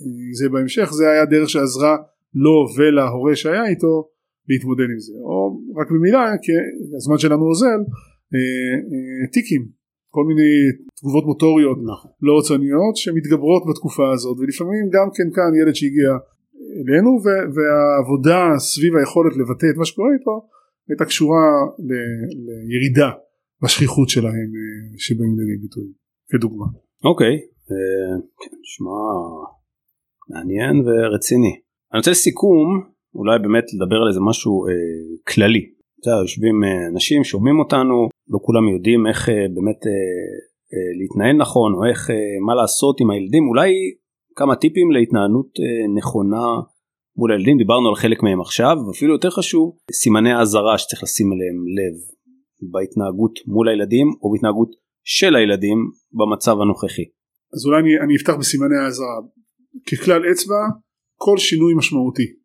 אה, 0.00 0.34
זה 0.38 0.48
בהמשך 0.48 0.88
זה 0.92 1.10
היה 1.10 1.24
דרך 1.24 1.48
שעזרה 1.50 1.96
לו 2.34 2.56
ולהורה 2.76 3.36
שהיה 3.36 3.66
איתו 3.66 4.08
להתמודד 4.48 4.88
עם 4.94 4.98
זה 4.98 5.12
או 5.12 5.59
רק 5.78 5.90
במילה 5.90 6.24
כי 6.42 6.52
הזמן 6.96 7.18
שלנו 7.18 7.44
אוזל 7.48 7.80
אה, 8.34 8.74
אה, 8.90 9.26
טיקים 9.32 9.62
כל 10.14 10.24
מיני 10.24 10.52
תגובות 10.98 11.24
מוטוריות 11.24 11.78
נכון. 11.92 12.10
לא 12.22 12.38
רצוניות 12.38 12.96
שמתגברות 12.96 13.62
בתקופה 13.68 14.12
הזאת 14.14 14.36
ולפעמים 14.38 14.84
גם 14.96 15.08
כן 15.16 15.28
כאן 15.36 15.50
ילד 15.60 15.74
שהגיע 15.74 16.10
אלינו 16.80 17.10
והעבודה 17.54 18.58
סביב 18.58 18.92
היכולת 18.96 19.36
לבטא 19.36 19.66
את 19.72 19.76
מה 19.76 19.84
שקורה 19.84 20.08
איתו 20.18 20.48
הייתה 20.88 21.04
קשורה 21.04 21.46
לירידה 22.68 23.10
בשכיחות 23.62 24.08
שלהם 24.08 24.50
אה, 24.58 24.98
שבאים 24.98 25.34
לידי 25.38 25.62
ביטוי 25.62 25.88
כדוגמה. 26.30 26.66
אוקיי, 27.04 27.34
אה, 27.70 28.16
כן, 28.40 28.56
נשמע 28.60 29.00
מעניין 30.30 30.76
ורציני. 30.86 31.54
אני 31.92 31.98
רוצה 31.98 32.10
לסיכום 32.10 32.66
אולי 33.14 33.38
באמת 33.38 33.64
לדבר 33.74 33.96
על 34.02 34.08
איזה 34.08 34.20
משהו 34.30 34.66
אה, 34.66 34.72
כללי. 35.34 35.64
אתה 36.00 36.10
יודע, 36.10 36.20
יושבים 36.22 36.64
אה, 36.64 36.88
אנשים 36.92 37.24
שומעים 37.24 37.58
אותנו 37.58 38.08
לא 38.28 38.38
כולם 38.42 38.68
יודעים 38.74 39.06
איך 39.06 39.28
אה, 39.28 39.34
באמת 39.34 39.80
אה, 39.86 39.92
אה, 40.72 40.90
להתנהל 41.00 41.36
נכון 41.36 41.72
או 41.74 41.84
איך 41.90 42.10
אה, 42.10 42.14
מה 42.46 42.54
לעשות 42.54 43.00
עם 43.00 43.10
הילדים 43.10 43.48
אולי 43.48 43.70
כמה 44.36 44.56
טיפים 44.56 44.90
להתנהלות 44.90 45.50
אה, 45.60 45.94
נכונה 45.98 46.46
מול 47.16 47.32
הילדים 47.32 47.58
דיברנו 47.58 47.88
על 47.88 47.94
חלק 47.94 48.22
מהם 48.22 48.40
עכשיו 48.40 48.76
ואפילו 48.86 49.12
יותר 49.12 49.30
חשוב 49.30 49.76
סימני 49.92 50.40
אזהרה 50.40 50.78
שצריך 50.78 51.02
לשים 51.02 51.32
עליהם 51.32 51.58
לב 51.76 51.96
בהתנהגות 52.72 53.34
מול 53.46 53.68
הילדים 53.68 54.06
או 54.22 54.32
בהתנהגות 54.32 54.70
של 55.04 55.36
הילדים 55.36 55.78
במצב 56.12 56.56
הנוכחי. 56.60 57.04
אז 57.54 57.66
אולי 57.66 57.80
אני, 57.80 57.90
אני 58.04 58.16
אפתח 58.16 58.34
בסימני 58.40 58.76
האזהרה. 58.84 59.20
ככלל 59.90 60.22
אצבע 60.32 60.62
כל 61.16 61.38
שינוי 61.38 61.74
משמעותי 61.74 62.39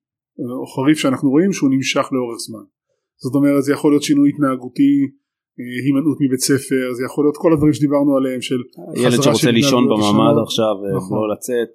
או 0.62 0.66
חריף 0.74 0.98
שאנחנו 0.98 1.30
רואים 1.30 1.52
שהוא 1.54 1.70
נמשך 1.70 2.06
לאורך 2.12 2.38
זמן. 2.48 2.66
זאת 3.24 3.36
אומרת 3.36 3.64
זה 3.64 3.74
יכול 3.74 3.92
להיות 3.92 4.04
שינוי 4.04 4.30
התנהגותי 4.30 4.94
אה, 5.60 5.86
הימנעות 5.86 6.18
מבית 6.22 6.40
ספר 6.40 6.84
זה 6.98 7.04
יכול 7.06 7.26
להיות 7.26 7.38
כל 7.38 7.54
הדברים 7.54 7.74
שדיברנו 7.74 8.18
עליהם 8.18 8.42
של 8.42 8.60
ילד 9.04 9.22
שרוצה 9.22 9.52
לישון 9.52 9.84
בממ"ד 9.90 10.38
עכשיו 10.46 10.76
אה, 10.86 10.98
נכון, 10.98 11.18
לא 11.18 11.34
לצאת. 11.34 11.72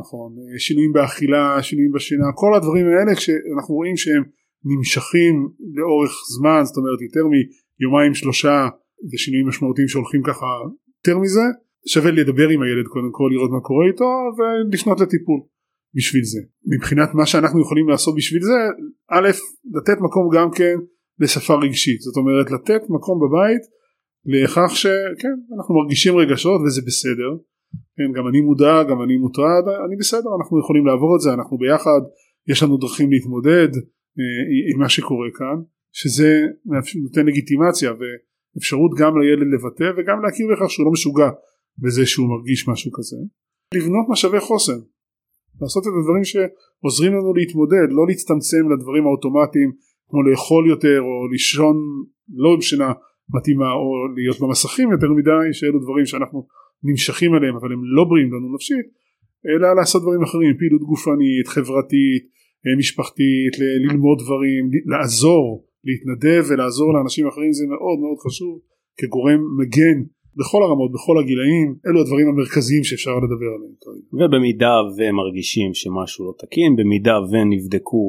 נכון. 0.00 0.28
אה, 0.38 0.58
שינויים 0.58 0.92
באכילה 0.92 1.62
שינויים 1.62 1.92
בשינה 1.92 2.28
כל 2.34 2.54
הדברים 2.56 2.86
האלה 2.86 3.12
כשאנחנו 3.20 3.74
רואים 3.74 3.96
שהם 3.96 4.22
נמשכים 4.70 5.34
לאורך 5.78 6.12
זמן 6.36 6.60
זאת 6.64 6.76
אומרת 6.76 7.00
יותר 7.06 7.24
יומיים 7.84 8.14
שלושה 8.14 8.68
ושינויים 9.12 9.48
משמעותיים 9.48 9.88
שהולכים 9.88 10.22
ככה 10.22 10.46
יותר 10.98 11.18
מזה 11.18 11.44
שווה 11.86 12.10
לדבר 12.10 12.48
עם 12.48 12.62
הילד 12.62 12.86
קודם 12.94 13.10
כל 13.12 13.28
לראות 13.32 13.50
מה 13.50 13.60
קורה 13.60 13.86
איתו 13.90 14.10
ולפנות 14.36 15.00
לטיפול 15.00 15.40
בשביל 15.94 16.24
זה. 16.24 16.40
מבחינת 16.74 17.08
מה 17.14 17.26
שאנחנו 17.26 17.60
יכולים 17.60 17.88
לעשות 17.88 18.14
בשביל 18.16 18.42
זה 18.42 18.60
א' 19.10 19.28
לתת 19.76 19.98
מקום 20.00 20.28
גם 20.36 20.48
כן 20.50 20.74
לשפה 21.18 21.54
רגשית. 21.54 22.00
זאת 22.00 22.16
אומרת 22.16 22.50
לתת 22.50 22.82
מקום 22.88 23.20
בבית 23.24 23.62
לכך 24.24 24.76
שכן 24.76 25.36
אנחנו 25.56 25.74
מרגישים 25.74 26.16
רגשות 26.16 26.60
וזה 26.60 26.80
בסדר. 26.86 27.30
כן 27.96 28.12
גם 28.16 28.28
אני 28.28 28.40
מודע 28.40 28.82
גם 28.90 29.02
אני 29.02 29.16
מוטרד 29.16 29.64
אני 29.86 29.96
בסדר 29.96 30.30
אנחנו 30.38 30.60
יכולים 30.60 30.86
לעבור 30.86 31.16
את 31.16 31.20
זה 31.20 31.32
אנחנו 31.32 31.58
ביחד 31.58 32.00
יש 32.48 32.62
לנו 32.62 32.76
דרכים 32.76 33.10
להתמודד 33.12 33.72
אה, 34.18 34.42
עם 34.72 34.80
מה 34.80 34.88
שקורה 34.88 35.28
כאן 35.38 35.56
שזה 35.92 36.30
נותן 37.02 37.26
לגיטימציה 37.26 37.90
ואפשרות 37.98 38.90
גם 38.98 39.12
לילד 39.20 39.48
לבטא 39.54 39.88
וגם 39.96 40.22
להכיר 40.22 40.46
בכך 40.52 40.70
שהוא 40.70 40.86
לא 40.86 40.92
משוגע 40.92 41.30
בזה 41.78 42.06
שהוא 42.06 42.28
מרגיש 42.28 42.68
משהו 42.68 42.90
כזה. 42.92 43.16
לבנות 43.74 44.06
משאבי 44.08 44.40
חוסן, 44.40 44.78
לעשות 45.60 45.82
את 45.86 45.92
הדברים 45.98 46.24
שעוזרים 46.30 47.12
לנו 47.12 47.34
להתמודד, 47.34 47.88
לא 47.98 48.04
להצטמצם 48.08 48.62
לדברים 48.72 49.04
האוטומטיים 49.06 49.70
כמו 50.08 50.22
לאכול 50.22 50.64
יותר 50.68 51.00
או 51.00 51.28
לישון 51.32 51.76
לא 52.42 52.56
בשינה 52.58 52.92
מתאימה 53.34 53.70
או 53.72 53.86
להיות 54.16 54.40
במסכים 54.40 54.92
יותר 54.92 55.10
מדי 55.18 55.46
שאלו 55.52 55.78
דברים 55.84 56.06
שאנחנו 56.06 56.46
נמשכים 56.82 57.34
אליהם 57.34 57.56
אבל 57.56 57.72
הם 57.72 57.82
לא 57.96 58.04
בריאים 58.04 58.30
לנו 58.34 58.54
נפשית 58.54 58.86
אלא 59.48 59.74
לעשות 59.78 60.02
דברים 60.02 60.22
אחרים 60.22 60.56
פעילות 60.58 60.82
גופנית 60.82 61.46
חברתית 61.54 62.22
משפחתית 62.78 63.52
ללמוד 63.58 64.18
דברים 64.24 64.62
לעזור 64.92 65.64
להתנדב 65.84 66.42
ולעזור 66.48 66.94
לאנשים 66.94 67.26
אחרים 67.26 67.52
זה 67.52 67.64
מאוד 67.72 67.98
מאוד 68.02 68.18
חשוב 68.26 68.60
כגורם 68.98 69.40
מגן 69.60 69.98
בכל 70.38 70.62
הרמות 70.62 70.90
בכל 70.96 71.16
הגילאים 71.18 71.68
אלו 71.86 72.00
הדברים 72.00 72.26
המרכזיים 72.28 72.84
שאפשר 72.84 73.14
לדבר 73.24 73.50
עליהם. 73.56 73.74
ובמידה 74.18 74.74
ומרגישים 74.96 75.70
שמשהו 75.74 76.24
לא 76.26 76.32
תקין 76.42 76.76
במידה 76.78 77.16
ונבדקו 77.30 78.04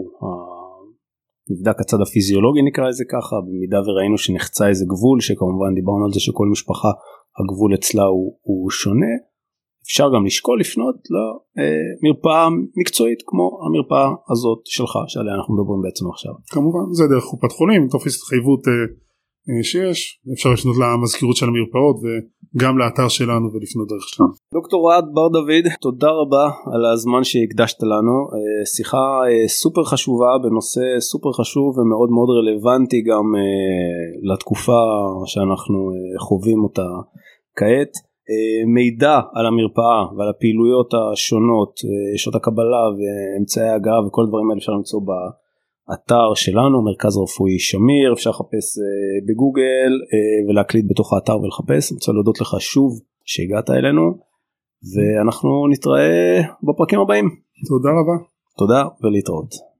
נבדק 1.51 1.77
הצד 1.81 2.01
הפיזיולוגי 2.01 2.62
נקרא 2.62 2.88
לזה 2.89 3.03
ככה 3.15 3.36
במידה 3.45 3.79
וראינו 3.86 4.17
שנחצה 4.17 4.67
איזה 4.69 4.86
גבול 4.93 5.17
שכמובן 5.21 5.71
דיברנו 5.79 6.03
על 6.05 6.12
זה 6.15 6.19
שכל 6.19 6.47
משפחה 6.51 6.91
הגבול 7.39 7.71
אצלה 7.75 8.03
הוא, 8.03 8.38
הוא 8.41 8.69
שונה 8.69 9.13
אפשר 9.86 10.07
גם 10.15 10.25
לשקול 10.25 10.60
לפנות 10.60 10.95
למרפאה 11.17 12.49
מקצועית 12.79 13.21
כמו 13.25 13.45
המרפאה 13.65 14.07
הזאת 14.31 14.62
שלך 14.65 14.93
שעליה 15.07 15.34
אנחנו 15.38 15.51
מדברים 15.55 15.81
בעצם 15.86 16.05
עכשיו. 16.13 16.34
כמובן 16.53 16.86
זה 16.97 17.03
דרך 17.13 17.23
קופת 17.31 17.51
חולים 17.57 17.88
טופס 17.91 18.13
התחייבות 18.17 18.62
אה, 18.67 18.73
אה, 18.73 18.88
שיש 19.63 20.19
אפשר 20.34 20.49
לפנות 20.49 20.75
למזכירות 20.82 21.36
של 21.36 21.45
המרפאות 21.45 21.95
וגם 22.04 22.77
לאתר 22.77 23.08
שלנו 23.08 23.45
ולפנות 23.54 23.88
דרך 23.89 24.08
שם. 24.08 24.23
דוקטור 24.54 24.82
אוהד 24.86 25.06
בר 25.13 25.27
דוד 25.27 25.65
תודה 25.82 26.12
רבה 26.21 26.45
על 26.73 26.86
הזמן 26.93 27.23
שהקדשת 27.23 27.84
לנו 27.84 28.15
אה, 28.34 28.65
שיחה 28.65 29.06
סופר 29.47 29.84
חשובה 29.84 30.32
בנושא 30.43 30.99
סופר 30.99 31.32
חשוב 31.39 31.77
ומאוד 31.77 32.10
מאוד 32.15 32.30
רלוונטי 32.38 33.01
גם 33.01 33.25
לתקופה 34.34 34.82
שאנחנו 35.25 35.77
חווים 36.27 36.63
אותה 36.63 36.88
כעת. 37.58 37.93
מידע 38.75 39.19
על 39.34 39.45
המרפאה 39.45 40.01
ועל 40.17 40.30
הפעילויות 40.30 40.91
השונות, 40.93 41.73
שעות 42.17 42.36
הקבלה 42.36 42.84
ואמצעי 42.97 43.69
ההגעה 43.69 44.06
וכל 44.06 44.21
הדברים 44.23 44.49
האלה 44.49 44.60
אפשר 44.60 44.71
למצוא 44.71 44.99
באתר 45.91 46.34
שלנו, 46.36 46.82
מרכז 46.82 47.17
רפואי 47.17 47.60
שמיר, 47.60 48.13
אפשר 48.13 48.30
לחפש 48.30 48.80
בגוגל 49.27 49.91
ולהקליט 50.49 50.86
בתוך 50.89 51.13
האתר 51.13 51.38
ולחפש. 51.38 51.91
אני 51.91 51.95
רוצה 51.95 52.12
להודות 52.12 52.41
לך 52.41 52.56
שוב 52.60 52.99
שהגעת 53.25 53.69
אלינו 53.69 54.01
ואנחנו 54.93 55.67
נתראה 55.71 56.41
בפרקים 56.63 56.99
הבאים. 56.99 57.25
תודה 57.69 57.89
רבה. 57.89 58.25
תודה 58.58 58.84
ולהתראות. 59.04 59.70